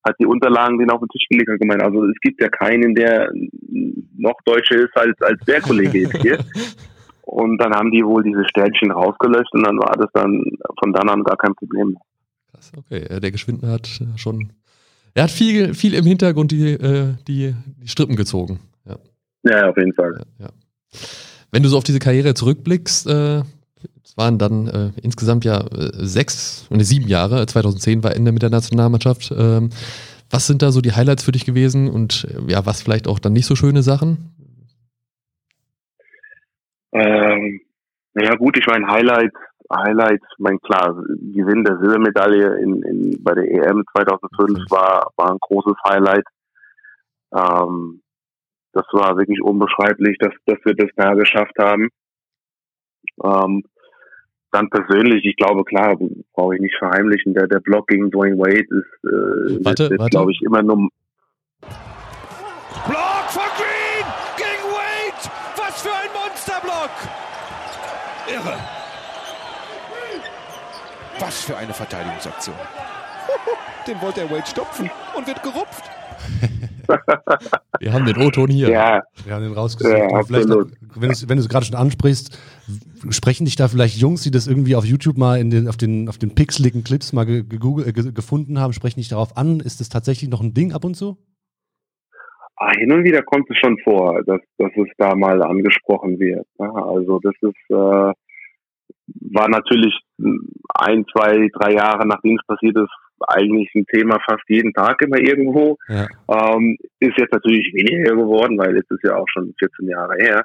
[0.05, 2.93] hat die Unterlagen den auf den Tisch gelegt und gemeint, also es gibt ja keinen,
[2.93, 3.31] der
[4.17, 6.39] noch Deutscher ist als, als der Kollege jetzt hier.
[7.25, 10.43] Und dann haben die wohl diese Sternchen rausgelöscht und dann war das dann
[10.77, 12.01] von dann an gar kein Problem mehr.
[12.51, 13.03] Krass, okay.
[13.03, 14.51] Äh, Der Geschwindner hat äh, schon,
[15.13, 18.59] er hat viel, viel im Hintergrund die, äh, die, die Strippen gezogen.
[18.85, 18.97] Ja,
[19.43, 20.25] Ja, auf jeden Fall.
[20.37, 20.51] ja, ja.
[21.53, 23.43] Wenn du so auf diese Karriere zurückblickst, äh,
[24.03, 28.41] es waren dann äh, insgesamt ja äh, sechs, ne, sieben Jahre, 2010 war Ende mit
[28.41, 29.31] der Nationalmannschaft.
[29.37, 29.69] Ähm,
[30.31, 33.19] was sind da so die Highlights für dich gewesen und äh, ja, was vielleicht auch
[33.19, 34.33] dann nicht so schöne Sachen?
[36.91, 37.61] Ähm,
[38.15, 39.33] ja gut, ich meine Highlight,
[39.71, 40.95] Highlight, mein klar,
[41.35, 46.25] Gewinn der Silbermedaille in, in, bei der EM 2005 war, war ein großes Highlight.
[47.31, 48.02] Ähm,
[48.73, 51.89] das war wirklich unbeschreiblich, dass, dass wir das da geschafft haben.
[53.23, 53.63] Ähm,
[54.51, 55.97] dann persönlich, ich glaube, klar,
[56.33, 60.09] brauche ich nicht verheimlichen, der, der Block gegen Dwayne Wade ist, äh, Warte, ist, warte.
[60.09, 60.89] glaube ich, immer nur,
[62.87, 64.05] Block von Green
[64.37, 65.31] gegen Wade.
[65.57, 66.91] Was für ein Monsterblock.
[68.27, 68.57] Irre.
[71.19, 72.55] Was für eine Verteidigungsaktion.
[73.87, 75.89] Den wollte er Wade stopfen und wird gerupft.
[77.79, 78.69] Wir haben den O-Ton hier.
[78.69, 79.97] Ja, Wir haben den rausgesucht.
[79.97, 80.65] Ja, vielleicht noch,
[80.95, 82.37] wenn, du- wenn es gerade schon ansprichst,
[83.09, 86.09] sprechen dich da vielleicht Jungs, die das irgendwie auf YouTube mal in den, auf den,
[86.09, 89.59] auf den pixeligen Clips mal ge, gegoogelt- äh, ge, gefunden haben, sprechen dich darauf an?
[89.59, 91.17] Ist das tatsächlich noch ein Ding ab und zu?
[92.55, 96.45] Ah, hin und wieder kommt es schon vor, dass, dass es da mal angesprochen wird.
[96.59, 96.71] ne?
[96.73, 98.13] Also das ist äh,
[99.35, 99.99] war natürlich
[100.75, 102.91] ein, zwei, drei Jahre nachdem es passiert ist,
[103.27, 105.77] eigentlich ein Thema fast jeden Tag immer irgendwo.
[105.87, 106.07] Ja.
[106.27, 110.43] Ähm, ist jetzt natürlich weniger geworden, weil es ist ja auch schon 14 Jahre her.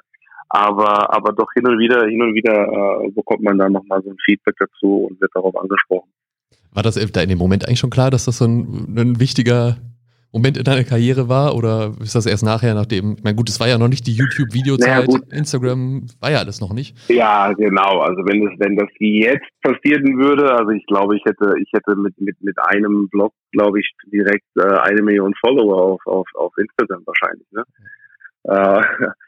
[0.49, 4.09] Aber, aber doch hin und wieder, hin und wieder äh, bekommt man dann nochmal so
[4.09, 6.09] ein Feedback dazu und wird darauf angesprochen.
[6.71, 9.77] War das da in dem Moment eigentlich schon klar, dass das so ein, ein wichtiger
[10.31, 11.55] Moment in deiner Karriere war?
[11.55, 14.11] Oder ist das erst nachher, nachdem, ich meine, gut, es war ja noch nicht die
[14.11, 15.33] Naja, YouTube-Videozeit, gut.
[15.33, 16.95] Instagram war ja alles noch nicht.
[17.09, 17.99] Ja, genau.
[17.99, 21.95] Also wenn das, wenn das jetzt passieren würde, also ich glaube, ich hätte, ich hätte
[21.95, 26.53] mit, mit, mit einem Blog, glaube ich, direkt äh, eine Million Follower auf, auf, auf
[26.57, 27.47] Instagram wahrscheinlich.
[27.51, 27.63] Ne?
[28.43, 28.81] Äh,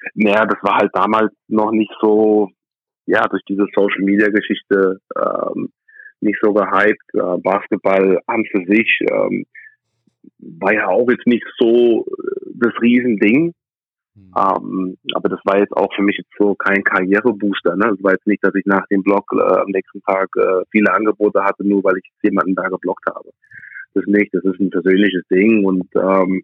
[0.15, 2.49] naja, das war halt damals noch nicht so,
[3.07, 5.69] ja, durch diese Social Media Geschichte ähm,
[6.21, 7.01] nicht so gehypt.
[7.13, 9.45] Äh, Basketball an für sich ähm,
[10.39, 13.53] war ja auch jetzt nicht so äh, das Riesending.
[14.15, 17.75] Ähm, aber das war jetzt auch für mich jetzt so kein Karrierebooster.
[17.75, 17.95] Ne?
[17.97, 20.93] Es war jetzt nicht, dass ich nach dem Blog äh, am nächsten Tag äh, viele
[20.93, 23.29] Angebote hatte, nur weil ich jetzt jemanden da geblockt habe.
[23.93, 24.33] Das nicht.
[24.33, 26.43] Das ist ein persönliches Ding und ähm,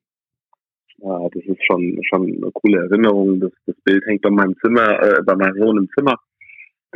[1.02, 3.40] äh, das ist schon schon eine coole Erinnerung.
[3.40, 6.16] Das, das Bild hängt bei meinem Zimmer, äh, bei meinem Sohn im Zimmer.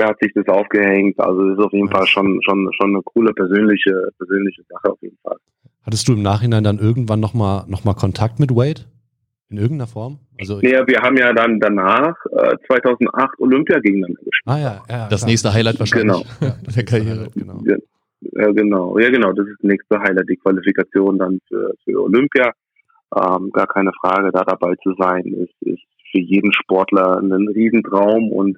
[0.01, 1.19] Da hat sich das aufgehängt.
[1.19, 5.01] Also das ist auf jeden Fall schon schon schon eine coole persönliche persönliche Sache auf
[5.01, 5.37] jeden Fall.
[5.85, 8.81] Hattest du im Nachhinein dann irgendwann nochmal noch mal Kontakt mit Wade?
[9.49, 10.17] In irgendeiner Form?
[10.39, 14.47] Also, Ja, wir haben ja dann danach äh, 2008 Olympia gegeneinander gespielt.
[14.47, 15.29] ah ja, ja Das klar.
[15.29, 17.27] nächste Highlight wahrscheinlich Ja, der Karriere.
[17.35, 17.61] Genau.
[17.65, 17.75] Ja,
[18.21, 18.97] ja, genau.
[18.97, 19.33] Ja, genau.
[19.33, 22.51] Das ist das nächste Highlight, die Qualifikation dann für, für Olympia.
[23.15, 28.31] Ähm, gar keine Frage, da dabei zu sein, ist, ist für jeden Sportler ein Riesentraum
[28.31, 28.57] und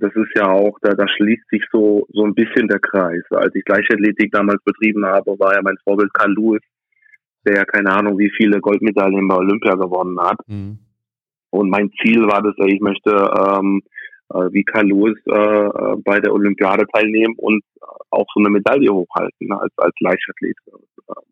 [0.00, 3.22] das ist ja auch, da, da schließt sich so, so ein bisschen der Kreis.
[3.30, 6.62] Als ich Leichtathletik damals betrieben habe, war ja mein Vorbild Karl Lewis,
[7.46, 10.38] der ja keine Ahnung, wie viele Goldmedaillen bei Olympia gewonnen hat.
[10.46, 10.78] Mhm.
[11.50, 13.82] Und mein Ziel war das, ich möchte ähm,
[14.34, 17.62] äh, wie Karl Lewis äh, äh, bei der Olympiade teilnehmen und
[18.10, 20.56] auch so eine Medaille hochhalten ne, als als Leichtathlet.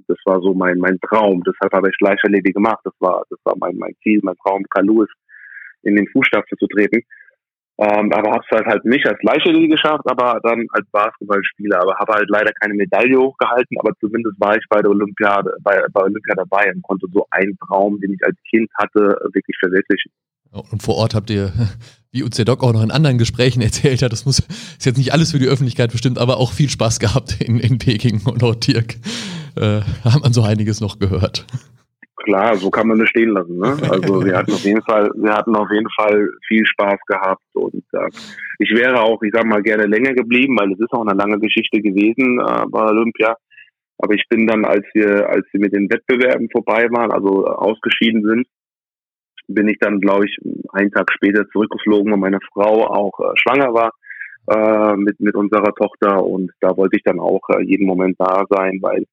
[0.09, 1.43] Das war so mein mein Traum.
[1.47, 2.81] Deshalb habe ich Leichtathletik gemacht.
[2.85, 5.11] Das war das war mein mein Ziel, mein Traum, Karl Lewis
[5.83, 7.03] in den Fußstapfen zu treten.
[7.79, 11.83] Ähm, aber habe es halt, halt nicht als Leichtathlet geschafft, aber dann als Basketballspieler.
[11.83, 15.85] Aber habe halt leider keine Medaille hochgehalten, aber zumindest war ich bei der Olympiade, bei,
[15.93, 20.11] bei Olympia dabei und konnte so einen Traum, den ich als Kind hatte, wirklich verwirklichen.
[20.53, 21.53] Und vor Ort habt ihr,
[22.13, 25.13] wie UC Doc auch noch in anderen Gesprächen erzählt hat, das muss, ist jetzt nicht
[25.13, 28.55] alles für die Öffentlichkeit bestimmt, aber auch viel Spaß gehabt in, in Peking und auch
[28.55, 28.97] Dirk.
[29.57, 31.47] Äh, haben man so einiges noch gehört.
[32.27, 33.57] Klar, so kann man das stehen lassen.
[33.57, 33.77] Ne?
[33.89, 37.85] Also wir hatten auf jeden Fall, wir hatten auf jeden Fall viel Spaß gehabt und
[37.93, 38.09] äh,
[38.59, 41.39] ich wäre auch, ich sag mal, gerne länger geblieben, weil es ist auch eine lange
[41.39, 43.37] Geschichte gewesen äh, bei Olympia.
[43.99, 47.51] Aber ich bin dann, als wir, als wir mit den Wettbewerben vorbei waren, also äh,
[47.51, 48.49] ausgeschieden sind,
[49.47, 50.37] bin ich dann, glaube ich,
[50.73, 53.93] einen Tag später zurückgeflogen, weil meine Frau auch äh, schwanger war
[54.51, 58.45] äh, mit mit unserer Tochter und da wollte ich dann auch äh, jeden Moment da
[58.51, 59.05] sein, weil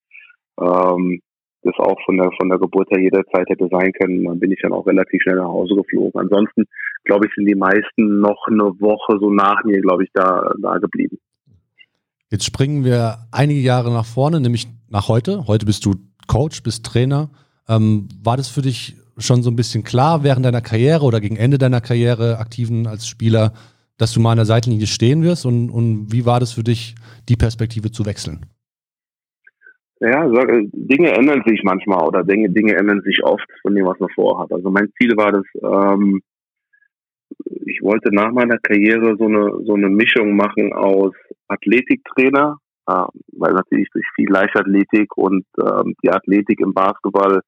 [0.60, 1.22] ähm,
[1.64, 4.24] das auch von der von der Geburt her jederzeit hätte sein können.
[4.26, 6.20] Dann bin ich dann auch relativ schnell nach Hause geflogen.
[6.20, 6.66] Ansonsten
[7.04, 10.78] glaube ich sind die meisten noch eine Woche so nach mir, glaube ich, da da
[10.78, 11.18] geblieben.
[12.30, 15.46] Jetzt springen wir einige Jahre nach vorne, nämlich nach heute.
[15.48, 15.94] Heute bist du
[16.28, 17.30] Coach, bist Trainer.
[17.70, 21.36] Ähm, war das für dich schon so ein bisschen klar während deiner Karriere oder gegen
[21.36, 23.54] Ende deiner Karriere aktiven als Spieler,
[23.98, 25.46] dass du mal an der Seitenlinie stehen wirst?
[25.46, 26.96] Und, und wie war das für dich,
[27.30, 28.46] die Perspektive zu wechseln?
[30.04, 33.98] Ja, äh, Dinge ändern sich manchmal oder Dinge, Dinge ändern sich oft von dem, was
[34.00, 34.52] man vorhat.
[34.52, 36.22] Also mein Ziel war das, ähm,
[37.66, 41.14] ich wollte nach meiner Karriere so eine so eine Mischung machen aus
[41.48, 47.40] Athletiktrainer, äh, weil natürlich durch viel Leichtathletik und ähm, die Athletik im Basketball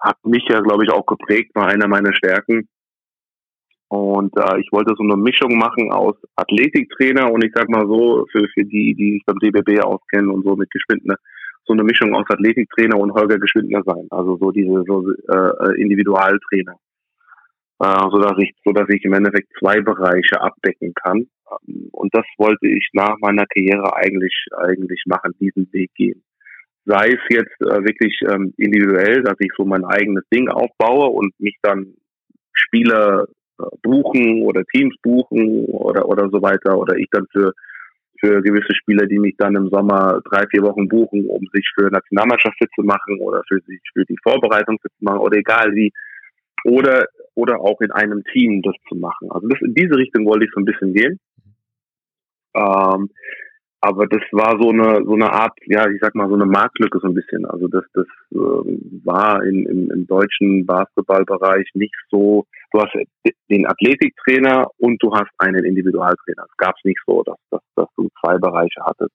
[0.00, 2.68] hat mich ja, glaube ich, auch geprägt, war einer meiner Stärken.
[3.86, 8.26] Und äh, ich wollte so eine Mischung machen aus Athletiktrainer und ich sag mal so,
[8.32, 11.16] für, für die, die sich beim DBB auskennen und so mit Geschwindner,
[11.64, 14.06] so eine Mischung aus Athletiktrainer und Holger Geschwindner sein.
[14.10, 16.76] Also so diese so, äh, Individualtrainer.
[17.80, 21.28] Äh, so dass ich, so dass ich im Endeffekt zwei Bereiche abdecken kann.
[21.68, 26.22] Ähm, Und das wollte ich nach meiner Karriere eigentlich, eigentlich machen, diesen Weg gehen.
[26.86, 31.38] Sei es jetzt äh, wirklich ähm, individuell, dass ich so mein eigenes Ding aufbaue und
[31.38, 31.94] mich dann
[32.52, 33.26] Spieler
[33.58, 37.52] äh, buchen oder Teams buchen oder, oder so weiter oder ich dann für,
[38.20, 41.90] für gewisse Spieler, die mich dann im Sommer drei, vier Wochen buchen, um sich für
[41.90, 45.74] Nationalmannschaft fit zu machen oder für sich für die Vorbereitung fit zu machen oder egal
[45.74, 45.92] wie.
[46.64, 49.30] Oder, oder auch in einem Team das zu machen.
[49.30, 51.18] Also das, in diese Richtung wollte ich so ein bisschen gehen.
[52.54, 53.08] Ähm,
[53.82, 56.98] aber das war so eine so eine Art, ja, ich sag mal so eine Marktlücke
[57.00, 57.46] so ein bisschen.
[57.46, 58.36] Also das das äh,
[59.04, 62.44] war in, im, im deutschen Basketballbereich nicht so.
[62.72, 62.92] Du hast
[63.48, 66.44] den Athletiktrainer und du hast einen Individualtrainer.
[66.48, 69.14] Es gab es nicht so, dass, dass, dass du zwei Bereiche hattest.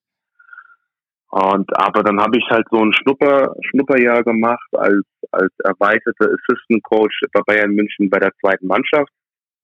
[1.30, 6.84] Und aber dann habe ich halt so ein Schnupper Schnupperjahr gemacht als als erweiterte Assistant
[6.84, 9.12] Coach bei Bayern München bei der zweiten Mannschaft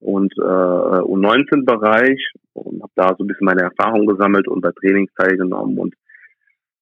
[0.02, 5.12] und äh, U19-Bereich und habe da so ein bisschen meine Erfahrung gesammelt und bei Trainings
[5.16, 5.96] teilgenommen und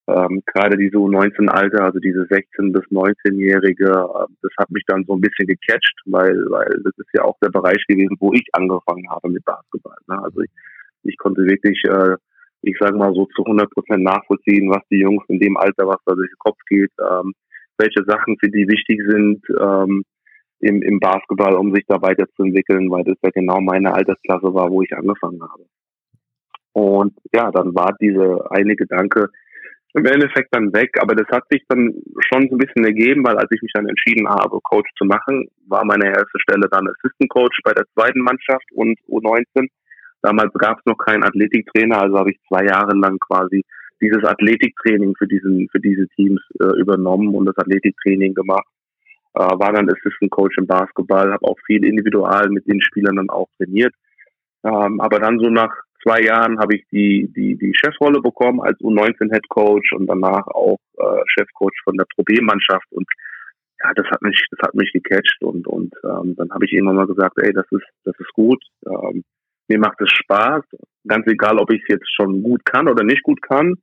[0.09, 5.13] ähm, gerade diese U19-Alter, also diese 16- bis 19-Jährige, äh, das hat mich dann so
[5.13, 9.07] ein bisschen gecatcht, weil, weil das ist ja auch der Bereich gewesen, wo ich angefangen
[9.09, 9.97] habe mit Basketball.
[10.07, 10.17] Ne?
[10.23, 10.49] Also ich,
[11.03, 12.15] ich konnte wirklich, äh,
[12.63, 16.01] ich sage mal so zu 100 Prozent nachvollziehen, was die Jungs in dem Alter, was
[16.05, 17.33] da durch den Kopf geht, ähm,
[17.77, 20.03] welche Sachen für die wichtig sind, ähm,
[20.59, 24.81] im, im Basketball, um sich da weiterzuentwickeln, weil das ja genau meine Altersklasse war, wo
[24.81, 25.65] ich angefangen habe.
[26.73, 29.29] Und ja, dann war diese eine Gedanke
[29.93, 31.91] im Endeffekt dann weg, aber das hat sich dann
[32.29, 35.47] schon so ein bisschen ergeben, weil als ich mich dann entschieden habe, Coach zu machen,
[35.67, 39.67] war meine erste Stelle dann Assistant Coach bei der zweiten Mannschaft und U19.
[40.21, 43.63] Damals gab es noch keinen Athletiktrainer, also habe ich zwei Jahre lang quasi
[44.01, 48.67] dieses Athletiktraining für diesen für diese Teams äh, übernommen und das Athletiktraining gemacht
[49.35, 53.29] äh, war dann Assistant Coach im Basketball, habe auch viel individual mit den Spielern dann
[53.29, 53.93] auch trainiert.
[54.63, 58.79] Ähm, aber dann so nach zwei Jahren habe ich die, die, die Chefrolle bekommen als
[58.79, 63.07] U19 Head Coach und danach auch äh, Chefcoach von der Pro B-Mannschaft und
[63.81, 66.97] ja, das hat mich, das hat mich gecatcht und und ähm, dann habe ich irgendwann
[66.97, 68.61] mal gesagt, ey, das ist, das ist gut.
[68.85, 69.23] Ähm,
[69.69, 70.63] mir macht es Spaß,
[71.07, 73.75] ganz egal, ob ich es jetzt schon gut kann oder nicht gut kann.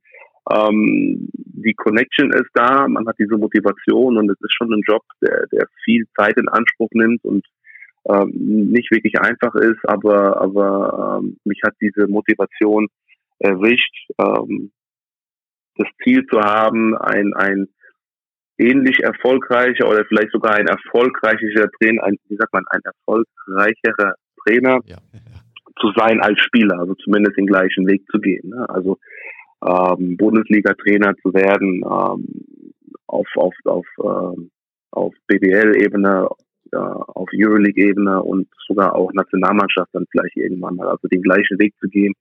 [0.51, 5.01] Ähm, die Connection ist da, man hat diese Motivation und es ist schon ein Job,
[5.21, 7.45] der, der viel Zeit in Anspruch nimmt und
[8.09, 8.31] ähm,
[8.71, 12.87] nicht wirklich einfach ist, aber, aber ähm, mich hat diese Motivation
[13.39, 14.71] erwischt, ähm,
[15.75, 17.67] das Ziel zu haben, ein, ein
[18.57, 24.79] ähnlich erfolgreicher oder vielleicht sogar ein erfolgreicher Trainer, ein, wie sagt man, ein erfolgreicherer Trainer
[24.85, 25.19] ja, ja.
[25.79, 28.49] zu sein als Spieler, also zumindest den gleichen Weg zu gehen.
[28.49, 28.65] Ne?
[28.69, 28.97] Also
[29.65, 32.45] ähm, Bundesliga-Trainer zu werden, ähm,
[33.07, 34.51] auf, auf, auf, ähm,
[34.91, 36.27] auf BBL-Ebene,
[36.71, 40.87] äh, auf Euroleague-Ebene und sogar auch Nationalmannschaft dann vielleicht irgendwann mal.
[40.87, 42.13] Also den gleichen Weg zu gehen,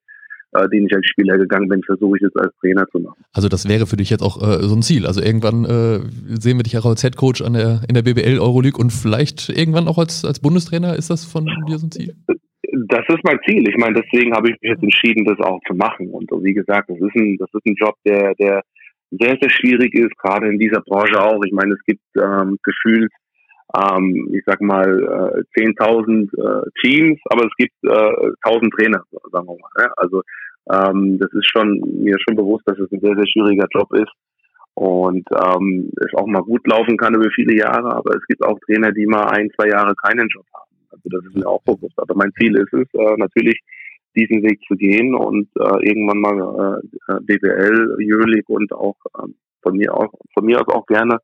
[0.53, 3.25] äh, den ich als Spieler gegangen bin, versuche ich jetzt als Trainer zu machen.
[3.33, 5.07] Also das wäre für dich jetzt auch äh, so ein Ziel.
[5.07, 6.01] Also irgendwann äh,
[6.41, 9.49] sehen wir dich auch als Head Coach an der, in der BBL Euroleague und vielleicht
[9.49, 10.97] irgendwann auch als, als Bundestrainer.
[10.97, 12.15] Ist das von dir so ein Ziel?
[12.89, 13.69] das ist mein Ziel.
[13.69, 16.11] Ich meine, deswegen habe ich mich jetzt entschieden, das auch zu machen.
[16.11, 18.63] Und wie gesagt, das ist ein, das ist ein Job, der, der
[19.11, 21.41] sehr, sehr schwierig ist, gerade in dieser Branche auch.
[21.45, 23.13] Ich meine, es gibt ähm, gefühlt,
[23.77, 29.03] ähm, ich sag mal, äh, 10.000 äh, Teams, aber es gibt äh, 1.000 Trainer,
[29.33, 29.71] sagen wir mal.
[29.79, 29.93] Ne?
[29.97, 30.23] Also
[30.73, 34.13] ähm, das ist schon mir schon bewusst, dass es ein sehr, sehr schwieriger Job ist
[34.75, 38.59] und ähm, es auch mal gut laufen kann über viele Jahre, aber es gibt auch
[38.67, 40.66] Trainer, die mal ein, zwei Jahre keinen Job haben.
[41.05, 41.99] Also das ist mir auch bewusst.
[41.99, 43.61] Aber mein Ziel ist es, äh, natürlich
[44.17, 49.77] diesen Weg zu gehen und äh, irgendwann mal äh, BWL, Euroleague und auch ähm, von
[49.77, 51.19] mir auch von mir aus auch gerne,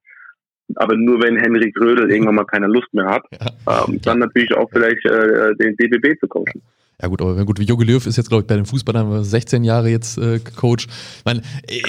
[0.76, 3.84] aber nur wenn Henrik Rödel irgendwann mal keine Lust mehr hat, ja.
[3.88, 6.62] ähm, dann natürlich auch vielleicht äh, den DBB zu coachen.
[7.00, 9.88] Ja gut, aber gut, Jogi Löw ist jetzt, glaube ich, bei den Fußballern 16 Jahre
[9.88, 10.86] jetzt äh, Coach.
[11.24, 11.42] Meine,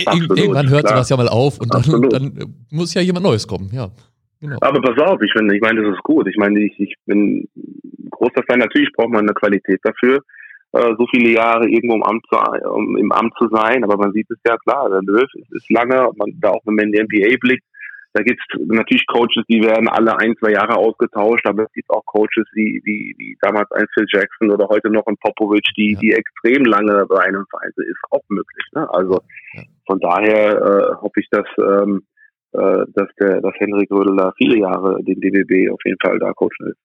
[0.06, 0.96] Absolut, irgendwann hört klar.
[0.98, 3.92] sowas ja mal auf und dann, dann, muss ja jemand Neues kommen, ja.
[4.44, 4.58] Genau.
[4.60, 6.28] Aber pass auf, ich finde, ich meine, das ist gut.
[6.28, 7.48] Ich meine, ich, ich bin
[8.12, 8.60] großer Fan.
[8.60, 10.20] Natürlich braucht man eine Qualität dafür,
[10.74, 12.36] äh, so viele Jahre irgendwo im Amt, zu,
[12.70, 13.86] um, im Amt zu sein.
[13.86, 16.10] Aber man sieht es ja klar, der Löw ist, lange.
[16.18, 17.64] Man da auch, wenn man in die NBA blickt,
[18.12, 21.90] da gibt es natürlich Coaches, die werden alle ein, zwei Jahre ausgetauscht, aber es gibt
[21.90, 25.94] auch Coaches wie, wie, wie damals ein Phil Jackson oder heute noch ein Popovic, die,
[25.94, 26.00] ja.
[26.00, 28.66] die extrem lange bei einem Verein sind, ist auch möglich.
[28.76, 28.88] Ne?
[28.94, 29.22] Also
[29.54, 29.64] ja.
[29.88, 32.04] von daher äh, hoffe ich, dass ähm,
[32.54, 36.34] äh, dass der, dass Henrik Rödel da viele Jahre den DBB auf jeden Fall da
[36.34, 36.78] coachen ist.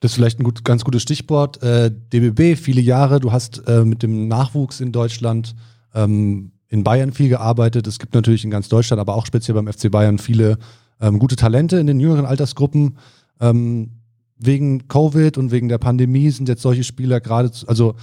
[0.00, 1.62] Das ist vielleicht ein gut, ganz gutes Stichwort.
[1.62, 3.20] Äh, DBB, viele Jahre.
[3.20, 5.54] Du hast äh, mit dem Nachwuchs in Deutschland
[5.94, 7.86] ähm, in Bayern viel gearbeitet.
[7.86, 10.58] Es gibt natürlich in ganz Deutschland, aber auch speziell beim FC Bayern viele
[11.00, 12.98] ähm, gute Talente in den jüngeren Altersgruppen.
[13.40, 13.90] Ähm,
[14.38, 17.94] wegen Covid und wegen der Pandemie sind jetzt solche Spieler gerade, also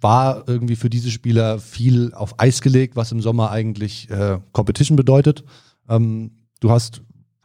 [0.00, 4.96] war irgendwie für diese Spieler viel auf Eis gelegt, was im Sommer eigentlich äh, Competition
[4.96, 5.42] bedeutet.
[5.88, 7.02] Ähm, du hast,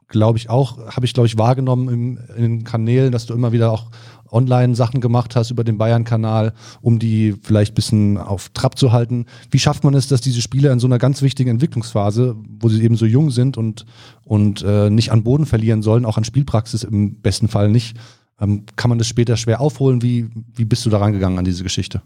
[0.07, 3.51] glaube ich, auch, habe ich, glaube ich, wahrgenommen im, in den Kanälen, dass du immer
[3.51, 3.91] wieder auch
[4.31, 9.25] Online-Sachen gemacht hast über den Bayern-Kanal, um die vielleicht ein bisschen auf Trab zu halten.
[9.49, 12.83] Wie schafft man es, dass diese Spieler in so einer ganz wichtigen Entwicklungsphase, wo sie
[12.83, 13.85] eben so jung sind und,
[14.23, 17.97] und äh, nicht an Boden verlieren sollen, auch an Spielpraxis im besten Fall nicht,
[18.39, 20.01] ähm, kann man das später schwer aufholen?
[20.01, 22.01] Wie, wie bist du da rangegangen an diese Geschichte?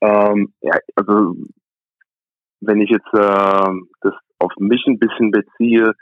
[0.00, 1.34] Ähm, ja, also
[2.60, 5.92] wenn ich jetzt äh, das auf mich ein bisschen beziehe,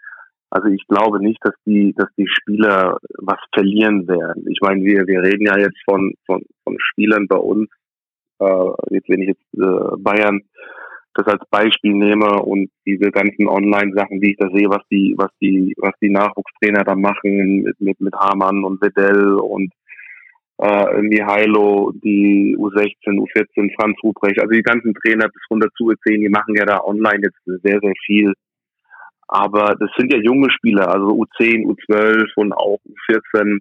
[0.51, 4.47] also ich glaube nicht, dass die, dass die Spieler was verlieren werden.
[4.49, 7.69] Ich meine, wir, wir reden ja jetzt von, von, von Spielern bei uns,
[8.39, 10.43] äh, jetzt wenn ich jetzt äh, Bayern
[11.15, 15.31] das als Beispiel nehme und diese ganzen Online-Sachen, wie ich da sehe, was die, was
[15.41, 19.73] die, was die Nachwuchstrainer da machen mit, mit, mit Hamann und Wedell und
[20.59, 26.19] äh, Mihailo, die U16, U14, Franz Ruprecht, also die ganzen Trainer bis runter zu U10,
[26.19, 28.33] die machen ja da online jetzt sehr, sehr viel.
[29.29, 32.79] Aber das sind ja junge Spieler, also U10, U12 und auch
[33.11, 33.59] U14.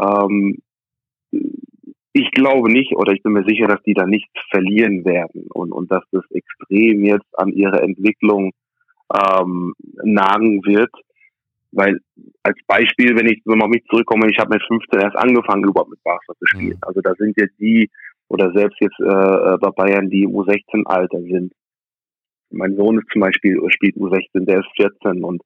[0.00, 0.58] Ähm,
[2.12, 5.72] ich glaube nicht, oder ich bin mir sicher, dass die da nichts verlieren werden und,
[5.72, 8.52] und dass das extrem jetzt an ihrer Entwicklung
[9.14, 10.90] ähm, nagen wird.
[11.72, 11.98] Weil
[12.42, 15.90] als Beispiel, wenn ich nochmal auf mich zurückkomme, ich habe mit 15 erst angefangen, überhaupt
[15.90, 16.76] mit Basketball zu spielen.
[16.76, 16.82] Mhm.
[16.82, 17.90] Also da sind jetzt die,
[18.28, 21.52] oder selbst jetzt äh, bei Bayern, die U16 Alter sind.
[22.50, 25.42] Mein Sohn ist zum Beispiel, spielt U16, der ist 14 und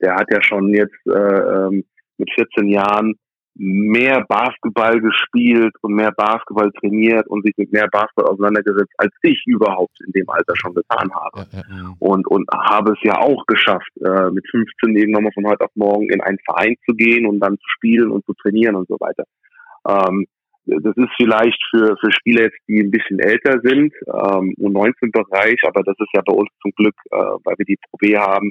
[0.00, 1.84] der hat ja schon jetzt äh, ähm,
[2.18, 3.14] mit 14 Jahren
[3.56, 9.42] mehr Basketball gespielt und mehr Basketball trainiert und sich mit mehr Basketball auseinandergesetzt, als ich
[9.46, 11.46] überhaupt in dem Alter schon getan habe.
[11.52, 11.94] Ja, ja, ja.
[12.00, 15.70] Und, und habe es ja auch geschafft, äh, mit 15 irgendwann mal von heute auf
[15.74, 18.96] morgen in einen Verein zu gehen und dann zu spielen und zu trainieren und so
[18.98, 19.24] weiter.
[19.86, 20.26] Ähm,
[20.66, 25.82] das ist vielleicht für, für Spieler jetzt, die ein bisschen älter sind, ähm, U19-Bereich, aber
[25.82, 28.50] das ist ja bei uns zum Glück, äh, weil wir die Pro B haben,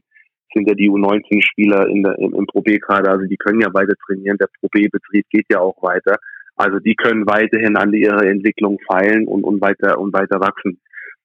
[0.53, 3.93] sind ja die U19-Spieler in der, im, im Pro B-Kader, also die können ja weiter
[4.05, 6.17] trainieren, der Pro B-Betrieb geht ja auch weiter.
[6.55, 10.79] Also die können weiterhin an ihre Entwicklung feilen und, und weiter und weiter wachsen.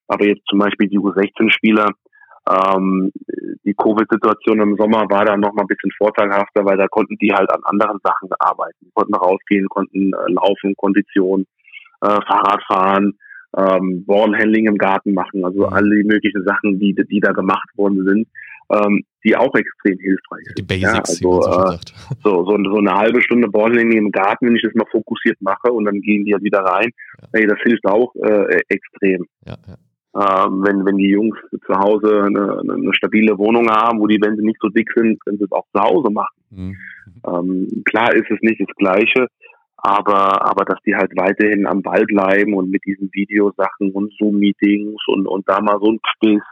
[0.07, 1.91] Aber jetzt zum Beispiel die U16-Spieler,
[2.49, 3.13] ähm,
[3.65, 7.33] die Covid-Situation im Sommer war da noch mal ein bisschen vorteilhafter, weil da konnten die
[7.33, 8.79] halt an anderen Sachen arbeiten.
[8.81, 11.47] Die konnten rausgehen, konnten äh, laufen, Kondition,
[12.01, 13.19] äh, Fahrrad fahren,
[13.57, 15.73] ähm, Ballhandling im Garten machen, also mhm.
[15.73, 18.29] alle möglichen Sachen, die, die da gemacht worden sind
[18.71, 20.59] ähm, die auch extrem hilfreich sind.
[20.59, 21.79] Die Basics, ja, also, äh,
[22.23, 25.73] so, so, so eine halbe Stunde Ballhandling im Garten, wenn ich das mal fokussiert mache
[25.73, 27.29] und dann gehen die ja wieder rein, ja.
[27.33, 29.27] Hey, das hilft auch äh, extrem.
[29.45, 29.77] Ja, ja.
[30.19, 34.45] Ähm, wenn, wenn die Jungs zu Hause eine, eine stabile Wohnung haben, wo die Wände
[34.45, 36.35] nicht so dick sind, können sie es auch zu Hause machen.
[36.51, 36.77] Mhm.
[37.27, 39.29] Ähm, klar ist es nicht das Gleiche,
[39.77, 45.01] aber, aber dass die halt weiterhin am Ball bleiben und mit diesen Videosachen und Zoom-Meetings
[45.09, 46.43] und, und da mal so ein Quiz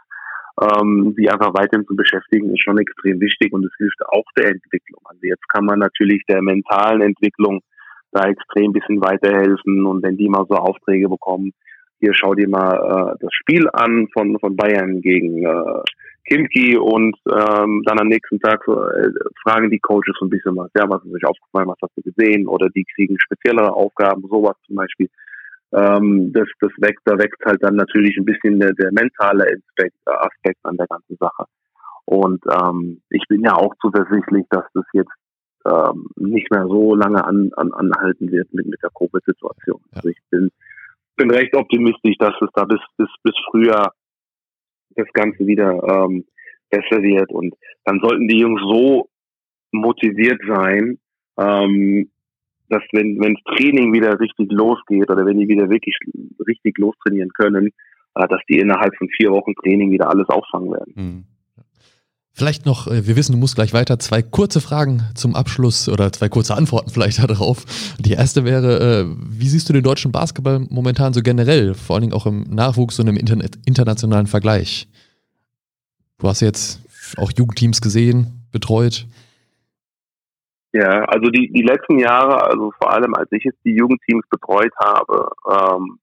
[0.60, 4.50] ähm, sie einfach weiterhin zu beschäftigen, ist schon extrem wichtig und es hilft auch der
[4.50, 5.00] Entwicklung.
[5.04, 7.60] Also jetzt kann man natürlich der mentalen Entwicklung
[8.12, 11.52] da extrem bisschen weiterhelfen und wenn die mal so Aufträge bekommen,
[12.00, 15.82] hier schau dir mal äh, das Spiel an von, von Bayern gegen äh,
[16.26, 19.08] Kimki und ähm, dann am nächsten Tag äh,
[19.42, 22.02] fragen die Coaches so ein bisschen was, ja, was ist euch aufgefallen, was hast du
[22.02, 22.46] gesehen?
[22.46, 25.08] Oder die kriegen speziellere Aufgaben, sowas zum Beispiel
[25.76, 29.96] ähm, das, das wächst, da wächst halt dann natürlich ein bisschen der, der mentale Aspekt,
[30.06, 31.44] äh, Aspekt an der ganzen Sache.
[32.06, 35.12] Und ähm, ich bin ja auch zuversichtlich, dass das jetzt
[35.66, 39.80] ähm, nicht mehr so lange an, an, anhalten wird mit, mit der Covid-Situation.
[39.90, 39.96] Ja.
[39.96, 40.50] Also ich bin,
[41.16, 43.92] bin recht optimistisch, dass es da bis, bis, bis früher
[44.94, 46.24] das Ganze wieder ähm,
[46.70, 47.30] besser wird.
[47.32, 49.08] Und dann sollten die Jungs so
[49.72, 50.98] motiviert sein,
[51.38, 52.10] ähm,
[52.68, 55.96] dass wenn wenn das Training wieder richtig losgeht oder wenn die wieder wirklich
[56.46, 57.70] richtig lostrainieren können,
[58.14, 60.92] äh, dass die innerhalb von vier Wochen Training wieder alles auffangen werden.
[60.96, 61.24] Mhm.
[62.38, 66.12] Vielleicht noch, äh, wir wissen, du musst gleich weiter, zwei kurze Fragen zum Abschluss oder
[66.12, 67.64] zwei kurze Antworten vielleicht darauf.
[67.98, 72.02] Die erste wäre, äh, wie siehst du den deutschen Basketball momentan so generell, vor allen
[72.02, 74.86] Dingen auch im Nachwuchs und im Internet, internationalen Vergleich?
[76.18, 76.82] Du hast jetzt
[77.16, 79.06] auch Jugendteams gesehen, betreut.
[80.76, 84.74] Ja, also die, die letzten Jahre, also vor allem als ich jetzt die Jugendteams betreut
[84.78, 85.98] habe, ähm,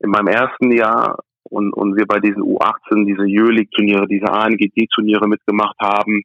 [0.00, 5.76] in meinem ersten Jahr und, und wir bei diesen U18, diese Jölig-Turniere, diese ANGT-Turniere mitgemacht
[5.80, 6.22] haben,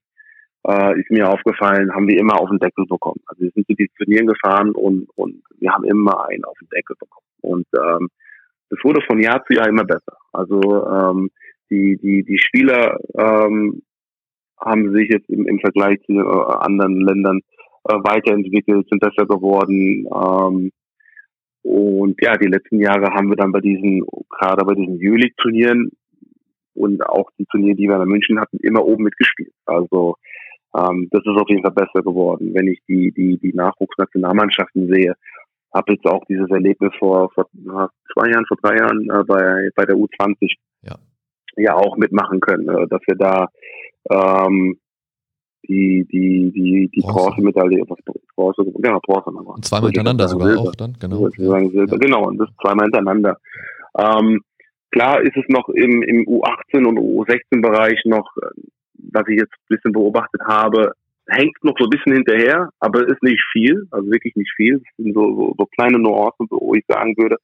[0.68, 3.22] äh, ist mir aufgefallen, haben wir immer auf den Deckel bekommen.
[3.28, 6.70] Also wir sind zu diesen Turnieren gefahren und, und wir haben immer einen auf den
[6.70, 7.28] Deckel bekommen.
[7.42, 8.10] Und ähm,
[8.72, 10.18] das wurde von Jahr zu Jahr immer besser.
[10.34, 11.30] Also ähm,
[11.70, 13.84] die, die, die Spieler ähm,
[14.60, 17.42] haben sich jetzt im, im Vergleich zu äh, anderen Ländern
[17.86, 20.08] äh, weiterentwickelt, sind besser geworden.
[20.08, 20.72] Ähm,
[21.64, 25.92] und ja, die letzten Jahre haben wir dann bei diesen, gerade bei diesen Jülich-Turnieren
[26.74, 29.54] und auch die Turniere, die wir in München hatten, immer oben mitgespielt.
[29.66, 30.16] Also
[30.76, 32.54] Ähm, das ist auf jeden Fall besser geworden.
[32.54, 35.16] Wenn ich die, die, die Nachwuchsnationalmannschaften sehe,
[35.74, 37.48] habe jetzt auch dieses Erlebnis vor, vor
[38.14, 40.54] zwei Jahren, vor drei Jahren äh, bei, bei der U20
[40.84, 40.96] ja.
[41.58, 43.50] ja auch mitmachen können, äh, dass wir da
[44.10, 44.80] ähm,
[45.68, 48.00] die, die, die, die Bronzemedaille, was
[48.36, 50.62] Bronze, genau, Bronze Und zweimal hintereinander sogar Silber.
[50.62, 51.30] auch dann, genau.
[51.30, 51.98] Silber.
[52.00, 53.38] Genau, und das zweimal hintereinander.
[53.98, 54.42] Ähm,
[54.92, 58.48] klar ist es noch im, im U18 und U16-Bereich noch, äh,
[59.14, 60.94] was ich jetzt ein bisschen beobachtet habe,
[61.28, 64.80] hängt noch so ein bisschen hinterher, aber ist nicht viel, also wirklich nicht viel.
[64.80, 67.38] Das sind so, so, so kleine Nuancen, wo ich sagen würde.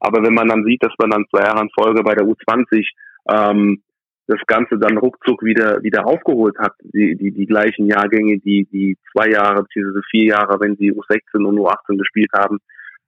[0.00, 2.86] Aber wenn man dann sieht, dass man dann zwei Jahre in Folge bei der U20
[3.28, 3.82] ähm,
[4.26, 8.96] das Ganze dann ruckzuck wieder wieder aufgeholt hat, die, die, die gleichen Jahrgänge, die die
[9.12, 12.58] zwei Jahre beziehungsweise vier Jahre, wenn sie U16 und U18 gespielt haben,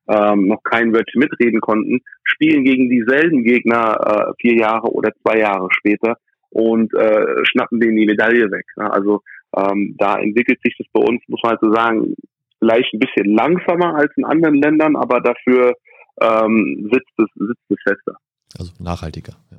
[0.08, 5.38] ähm, noch kein Wörtchen mitreden konnten, spielen gegen dieselben Gegner äh, vier Jahre oder zwei
[5.38, 6.16] Jahre später
[6.50, 8.64] und äh, schnappen denen die Medaille weg.
[8.76, 8.90] Ne?
[8.90, 9.20] Also
[9.56, 12.14] ähm, da entwickelt sich das bei uns, muss man halt so sagen,
[12.58, 15.74] vielleicht ein bisschen langsamer als in anderen Ländern, aber dafür
[16.20, 18.16] ähm, sitzt es sitzt es fester.
[18.58, 19.34] Also nachhaltiger.
[19.50, 19.57] Ja.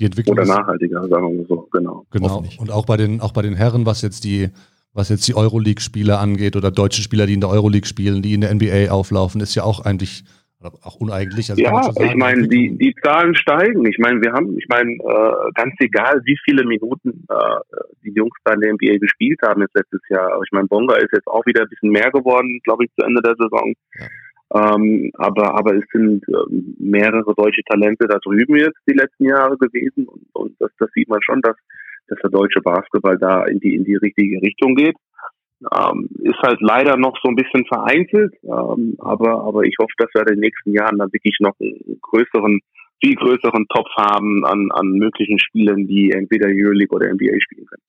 [0.00, 2.06] Die Entwicklung Oder ist- nachhaltiger, sagen wir mal so, genau.
[2.10, 2.42] Genau.
[2.58, 4.48] Und auch bei den, auch bei den Herren, was jetzt die,
[4.94, 8.40] was jetzt die Euroleague-Spieler angeht oder deutsche Spieler, die in der Euroleague spielen, die in
[8.40, 10.24] der NBA auflaufen, ist ja auch eigentlich,
[10.60, 11.50] auch uneigentlich.
[11.50, 13.84] Also Ja, sagen, ich meine, die, die Zahlen steigen.
[13.86, 18.36] Ich meine, wir haben, ich meine, äh, ganz egal, wie viele Minuten äh, die Jungs
[18.44, 20.32] da in der NBA gespielt haben jetzt letztes Jahr.
[20.32, 23.04] Aber ich meine, Bonga ist jetzt auch wieder ein bisschen mehr geworden, glaube ich, zu
[23.06, 23.74] Ende der Saison.
[23.98, 24.06] Ja.
[24.52, 29.56] Ähm, aber, aber es sind ähm, mehrere deutsche Talente da drüben jetzt die letzten Jahre
[29.56, 31.56] gewesen und, und das, das sieht man schon, dass,
[32.08, 34.96] dass der deutsche Basketball da in die in die richtige Richtung geht.
[35.72, 40.08] Ähm, ist halt leider noch so ein bisschen vereinzelt, ähm, aber aber ich hoffe, dass
[40.14, 42.60] wir in den nächsten Jahren dann wirklich noch einen größeren,
[43.00, 47.82] viel größeren Topf haben an an möglichen Spielern, die entweder Euroleague oder NBA spielen können.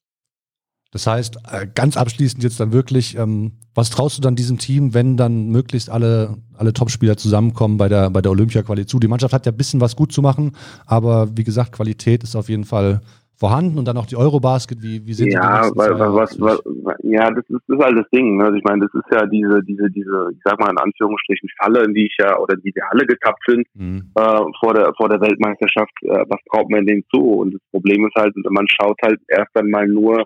[0.92, 4.94] Das heißt, äh, ganz abschließend jetzt dann wirklich, ähm, was traust du dann diesem Team,
[4.94, 9.00] wenn dann möglichst alle, alle Topspieler zusammenkommen bei der, bei der Olympia-Quali zu?
[9.00, 10.52] Die Mannschaft hat ja ein bisschen was gut zu machen,
[10.86, 13.00] aber wie gesagt, Qualität ist auf jeden Fall
[13.38, 16.62] vorhanden und dann auch die Eurobasket, wie, wie die Ja, weil, Jahre was, aus?
[16.64, 18.38] was, ja, das ist, das ist halt das Ding.
[18.38, 18.44] Ne?
[18.44, 21.84] Also ich meine, das ist ja diese, diese, diese, ich sag mal in Anführungsstrichen Falle,
[21.86, 24.12] in die ich ja oder die wir alle getappt sind Mhm.
[24.16, 25.92] äh, vor der vor der Weltmeisterschaft.
[26.04, 27.20] Äh, was traut man denen zu?
[27.20, 30.24] Und das Problem ist halt, man schaut halt erst einmal nur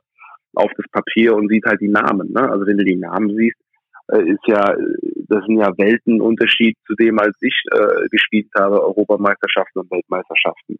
[0.56, 2.32] auf das Papier und sieht halt die Namen.
[2.32, 2.50] Ne?
[2.50, 3.58] Also wenn du die Namen siehst,
[4.08, 4.76] äh, ist ja,
[5.28, 10.78] das sind ja Weltenunterschied zu dem, als ich äh, gespielt habe, Europameisterschaften und Weltmeisterschaften.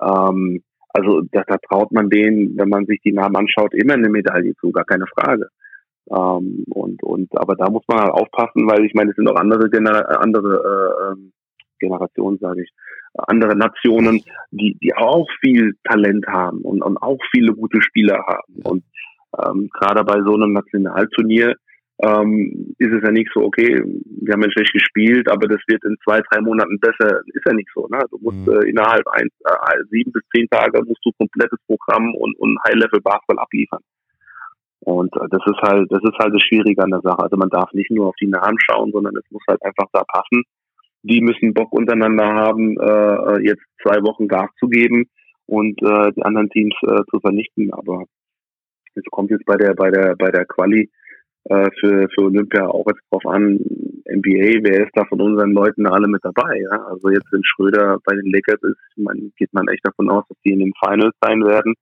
[0.00, 0.62] Ähm,
[0.94, 4.54] also da, da traut man denen, wenn man sich die Namen anschaut, immer eine Medaille
[4.56, 5.48] zu, gar keine Frage.
[6.10, 9.36] Ähm, und, und aber da muss man halt aufpassen, weil ich meine, es sind auch
[9.36, 11.32] andere Gener andere äh, ähm,
[11.78, 12.70] Generationen, sage ich,
[13.14, 18.62] andere Nationen, die, die auch viel Talent haben und, und auch viele gute Spieler haben.
[18.64, 18.84] Und
[19.38, 21.54] ähm, gerade bei so einem Nationalturnier
[22.02, 25.84] ähm, ist es ja nicht so, okay, wir haben ja schlecht gespielt, aber das wird
[25.84, 27.20] in zwei, drei Monaten besser.
[27.26, 27.86] Ist ja nicht so.
[27.88, 28.00] Ne?
[28.10, 28.52] Du musst Mhm.
[28.52, 33.38] äh, innerhalb ein, äh, sieben bis zehn Tage musst du komplettes Programm und, und High-Level-Basketball
[33.38, 33.80] abliefern.
[34.80, 37.22] Und äh, das ist halt, das ist halt das Schwierige an der Sache.
[37.22, 40.02] Also man darf nicht nur auf die Namen schauen, sondern es muss halt einfach da
[40.04, 40.42] passen.
[41.04, 45.04] Die müssen Bock untereinander haben, äh, jetzt zwei Wochen Gas zu geben
[45.46, 47.72] und äh, die anderen Teams äh, zu vernichten.
[47.72, 48.04] Aber
[48.94, 50.90] es kommt jetzt bei der bei der bei der Quali
[51.44, 53.58] äh, für für Olympia auch jetzt drauf an.
[54.04, 56.60] NBA, wer ist da von unseren Leuten alle mit dabei?
[56.70, 56.84] Ja?
[56.86, 60.36] Also jetzt wenn Schröder bei den Lakers ist, man geht man echt davon aus, dass
[60.44, 61.74] die in den Finals sein werden.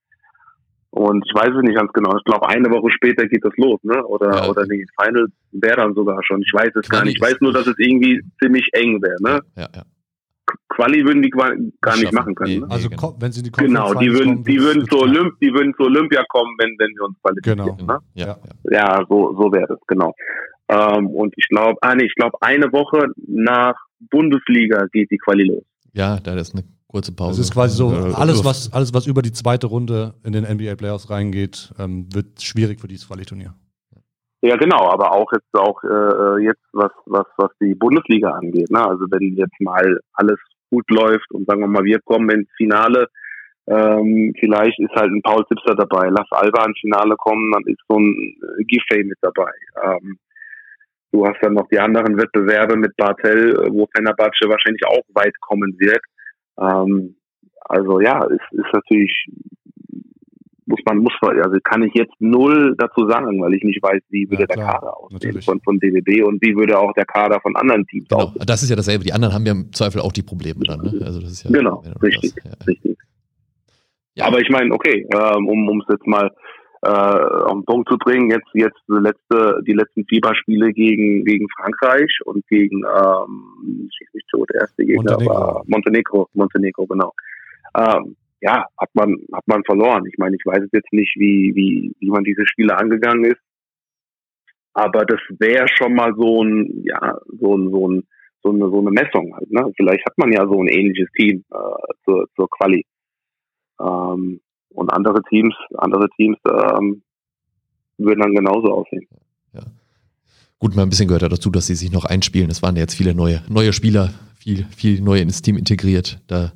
[0.90, 2.16] Und ich weiß es nicht ganz genau.
[2.16, 4.04] Ich glaube, eine Woche später geht das los, ne?
[4.06, 4.48] Oder Ja.
[4.48, 6.42] oder die Finals wäre dann sogar schon.
[6.42, 7.16] Ich weiß es gar nicht.
[7.16, 9.40] Ich weiß nur, dass es irgendwie ziemlich eng wäre, ne?
[9.56, 9.82] Ja, ja.
[10.70, 12.14] Quali würden die gar nicht Schaffen.
[12.14, 12.52] machen können.
[12.52, 12.66] Nee, Ne?
[12.70, 13.16] Also genau.
[13.18, 14.96] wenn sie in die Genau, Conference die würden, kommen, die würden zu.
[14.98, 17.76] Olymp, die würden zu Olympia kommen, wenn, wenn wir uns qualifizieren.
[17.76, 17.92] Genau.
[17.94, 17.98] Ne?
[18.14, 18.36] Ja, Ja.
[18.98, 19.04] ja.
[19.08, 20.14] So, so wäre das, genau.
[20.68, 23.74] Ähm, und ich glaube, ah nee, ich glaube, eine Woche nach
[24.10, 25.62] Bundesliga geht die Quali los.
[25.92, 27.38] ja, da ist eine kurze Pause.
[27.38, 30.44] Das ist quasi so, Äh, alles was, alles, was über die zweite Runde in den
[30.44, 33.54] NBA Playoffs reingeht, ähm, wird schwierig für dieses Qualiturnier.
[34.42, 38.70] Ja, genau, aber auch jetzt auch äh, jetzt was was was die Bundesliga angeht.
[38.70, 38.80] Ne?
[38.82, 40.38] Also wenn jetzt mal alles
[40.70, 43.08] gut läuft und sagen wir mal, wir kommen ins Finale,
[43.66, 47.80] ähm, vielleicht ist halt ein Paul Zipser dabei, lass Alba ins Finale kommen, dann ist
[47.88, 49.52] so ein äh, Giffey mit dabei.
[49.84, 50.18] Ähm,
[51.12, 55.34] du hast dann noch die anderen Wettbewerbe mit Bartel, äh, wo Fenerbahce wahrscheinlich auch weit
[55.40, 56.02] kommen wird.
[56.58, 57.16] Ähm,
[57.60, 59.26] also ja, es ist natürlich
[60.70, 64.00] muss man, muss man, also kann ich jetzt null dazu sagen, weil ich nicht weiß,
[64.08, 65.44] wie würde Ja, der klar, Kader aussehen natürlich.
[65.44, 68.42] von, von DWB und wie würde auch der Kader von anderen Teams Genau, aussehen.
[68.46, 69.04] das ist ja dasselbe.
[69.04, 70.80] Die anderen haben ja im Zweifel auch die Probleme dann.
[70.80, 71.02] Ne?
[71.04, 72.52] Also das ist ja, Genau, richtig, ja.
[72.66, 72.96] richtig.
[74.14, 74.26] Ja.
[74.26, 76.30] Aber ich meine, okay, ähm, um um es jetzt mal
[76.82, 78.30] äh, auf den Punkt zu bringen.
[78.30, 84.26] Jetzt, jetzt die, letzte, die letzten Fieberspiele gegen, gegen Frankreich und gegen, ähm, ich nicht
[84.32, 85.34] so, der erste Gegner Montenegro.
[85.34, 87.12] war Montenegro, Montenegro, genau.
[87.76, 90.06] Ähm, ja, hat man, hat man verloren.
[90.06, 93.40] Ich meine, ich weiß jetzt nicht, wie, wie, wie man diese Spiele angegangen ist.
[94.72, 98.02] Aber das wäre schon mal so ein, ja, so ein, so ein,
[98.42, 99.70] so eine, so eine Messung halt, ne?
[99.76, 102.86] Vielleicht hat man ja so ein ähnliches Team äh, zur, zur Quali.
[103.80, 107.02] Ähm, und andere Teams, andere Teams ähm,
[107.98, 109.06] würden dann genauso aussehen.
[110.60, 112.50] Gut, mal ein bisschen gehört dazu, dass sie sich noch einspielen.
[112.50, 116.20] Es waren ja jetzt viele neue, neue Spieler, viel, viel neu ins Team integriert.
[116.26, 116.52] Da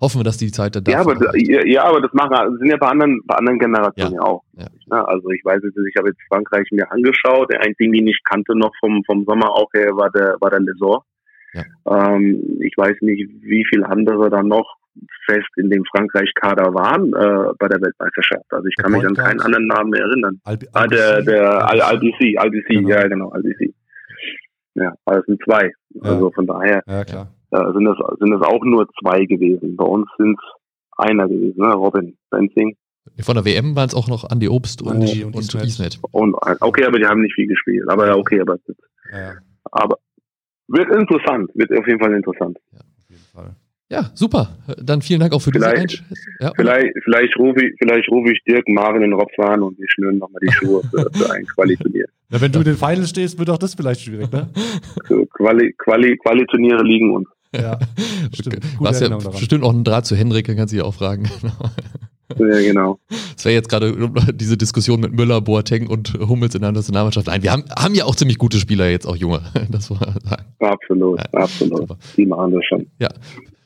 [0.00, 2.76] hoffen wir, dass die Zeit da Ja, aber, ja, ja, aber das machen, sind ja
[2.76, 4.42] bei anderen, bei anderen Generationen ja, auch.
[4.56, 4.66] Ja.
[4.90, 5.08] Ne?
[5.08, 7.50] Also ich weiß jetzt, ich habe jetzt Frankreich mir angeschaut.
[7.52, 10.60] Der einzige, den ich kannte noch vom, vom Sommer auch her, war der, war der
[10.60, 11.04] Lesor.
[11.54, 11.62] Ja.
[12.14, 14.76] Ähm, ich weiß nicht, wie viele andere da noch
[15.26, 18.44] fest in dem Frankreich-Kader waren äh, bei der Weltmeisterschaft.
[18.50, 20.40] Also ich Der kann mich an keinen anderen Namen mehr erinnern.
[20.44, 22.88] Albi- Ah, der, der Al- Albisi, Albisi, Genau.
[22.88, 23.72] ja genau, Albisi.
[24.74, 25.72] Ja, also es sind zwei.
[26.02, 27.28] Also von daher Ja, klar.
[27.50, 29.76] Äh, sind das sind das auch nur zwei gewesen.
[29.76, 30.44] Bei uns sind es
[30.96, 31.72] einer gewesen, ne?
[31.74, 32.76] Robin Benzing.
[33.22, 35.64] Von der WM waren es auch noch Andy Obst und, Andi und, und Ismet.
[35.64, 35.98] Ismet.
[36.12, 37.84] Und okay, aber die haben nicht viel gespielt.
[37.88, 38.56] Aber ja, okay, aber
[39.10, 39.32] Ja, ja,
[39.72, 39.96] aber
[40.68, 42.58] wird interessant, wird auf jeden Fall interessant.
[42.74, 43.56] auf jeden Fall.
[43.90, 44.58] Ja, super.
[44.76, 46.16] Dann vielen Dank auch für diese Vielleicht- Einschätzung.
[46.40, 49.86] Ja, Vielleicht, vielleicht rufe ich, vielleicht rufe ich Dirk, Marvin und Robs an und wir
[49.88, 52.04] schnüren nochmal die Schuhe für, für ein Quali-Turnier.
[52.28, 54.50] Na, wenn du in den Finals stehst, wird auch das vielleicht schwierig, ne?
[55.32, 57.28] Quali, Quali, Quali-Turniere liegen uns.
[57.54, 57.78] Ja,
[58.34, 58.56] stimmt.
[58.64, 59.32] Du Gute hast ja daran.
[59.32, 61.28] bestimmt auch einen Draht zu Henrik, dann kannst du dich auch fragen.
[62.38, 62.98] Ja, genau.
[63.38, 63.94] Es wäre jetzt gerade
[64.34, 67.26] diese Diskussion mit Müller, Boateng und Hummels in der Nationalmannschaft.
[67.26, 69.40] Nein, wir haben, haben ja auch ziemlich gute Spieler, jetzt auch junge.
[69.70, 70.14] Das sagen.
[70.58, 71.78] Absolut, Ja, absolut.
[71.78, 71.96] super.
[72.18, 72.86] Die machen das schon.
[73.00, 73.08] Ja.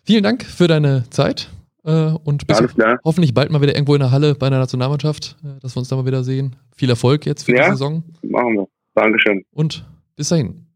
[0.05, 1.51] Vielen Dank für deine Zeit
[1.83, 3.01] äh, und bis Alles klar.
[3.05, 5.89] hoffentlich bald mal wieder irgendwo in der Halle bei einer Nationalmannschaft, äh, dass wir uns
[5.89, 6.55] da mal wieder sehen.
[6.77, 7.65] Viel Erfolg jetzt für Ja.
[7.65, 8.69] die Saison Machen wir.
[8.95, 9.43] Dankeschön.
[9.51, 10.67] und bis dahin.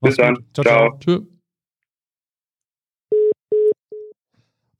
[0.00, 0.34] Bis Mach's dann.
[0.36, 0.44] gut.
[0.54, 0.98] Ciao, Ciao.
[1.04, 1.18] ciao.
[1.18, 1.31] Tschö.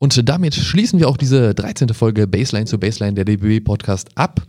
[0.03, 1.91] Und damit schließen wir auch diese 13.
[1.91, 4.43] Folge Baseline zu Baseline der DBB Podcast ab.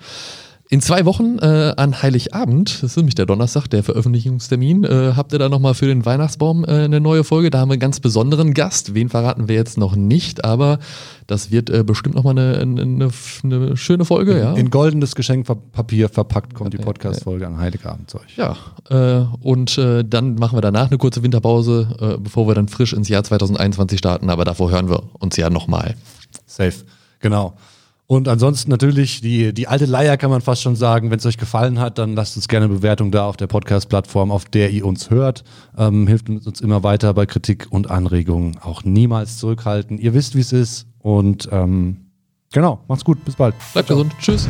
[0.70, 5.34] In zwei Wochen äh, an Heiligabend, das ist nämlich der Donnerstag, der Veröffentlichungstermin, äh, habt
[5.34, 7.49] ihr da nochmal für den Weihnachtsbaum äh, eine neue Folge.
[7.49, 8.95] Da haben wir einen ganz besonderen Gast.
[8.95, 10.80] Wen verraten wir jetzt noch nicht, aber
[11.28, 13.09] das wird äh, bestimmt nochmal eine, eine,
[13.43, 14.53] eine schöne Folge, ja.
[14.53, 18.38] In goldenes Geschenkpapier verpackt kommt die Podcast-Folge an Heiligabend zu euch.
[18.38, 18.55] Ja,
[18.89, 22.93] äh, und äh, dann machen wir danach eine kurze Winterpause, äh, bevor wir dann frisch
[22.93, 24.30] ins Jahr 2021 starten.
[24.30, 25.95] Aber davor hören wir uns ja nochmal.
[26.47, 26.74] Safe.
[27.20, 27.53] Genau.
[28.06, 31.10] Und ansonsten natürlich die, die alte Leier kann man fast schon sagen.
[31.10, 34.32] Wenn es euch gefallen hat, dann lasst uns gerne eine Bewertung da auf der Podcast-Plattform,
[34.32, 35.43] auf der ihr uns hört.
[35.78, 38.58] Ähm, hilft uns immer weiter bei Kritik und Anregungen.
[38.60, 39.97] Auch niemals zurückhalten.
[39.97, 40.86] Ihr wisst, wie es ist.
[40.99, 41.97] Und ähm,
[42.51, 43.24] genau, macht's gut.
[43.24, 43.56] Bis bald.
[43.74, 44.12] Bleibt gesund.
[44.20, 44.49] Tschüss.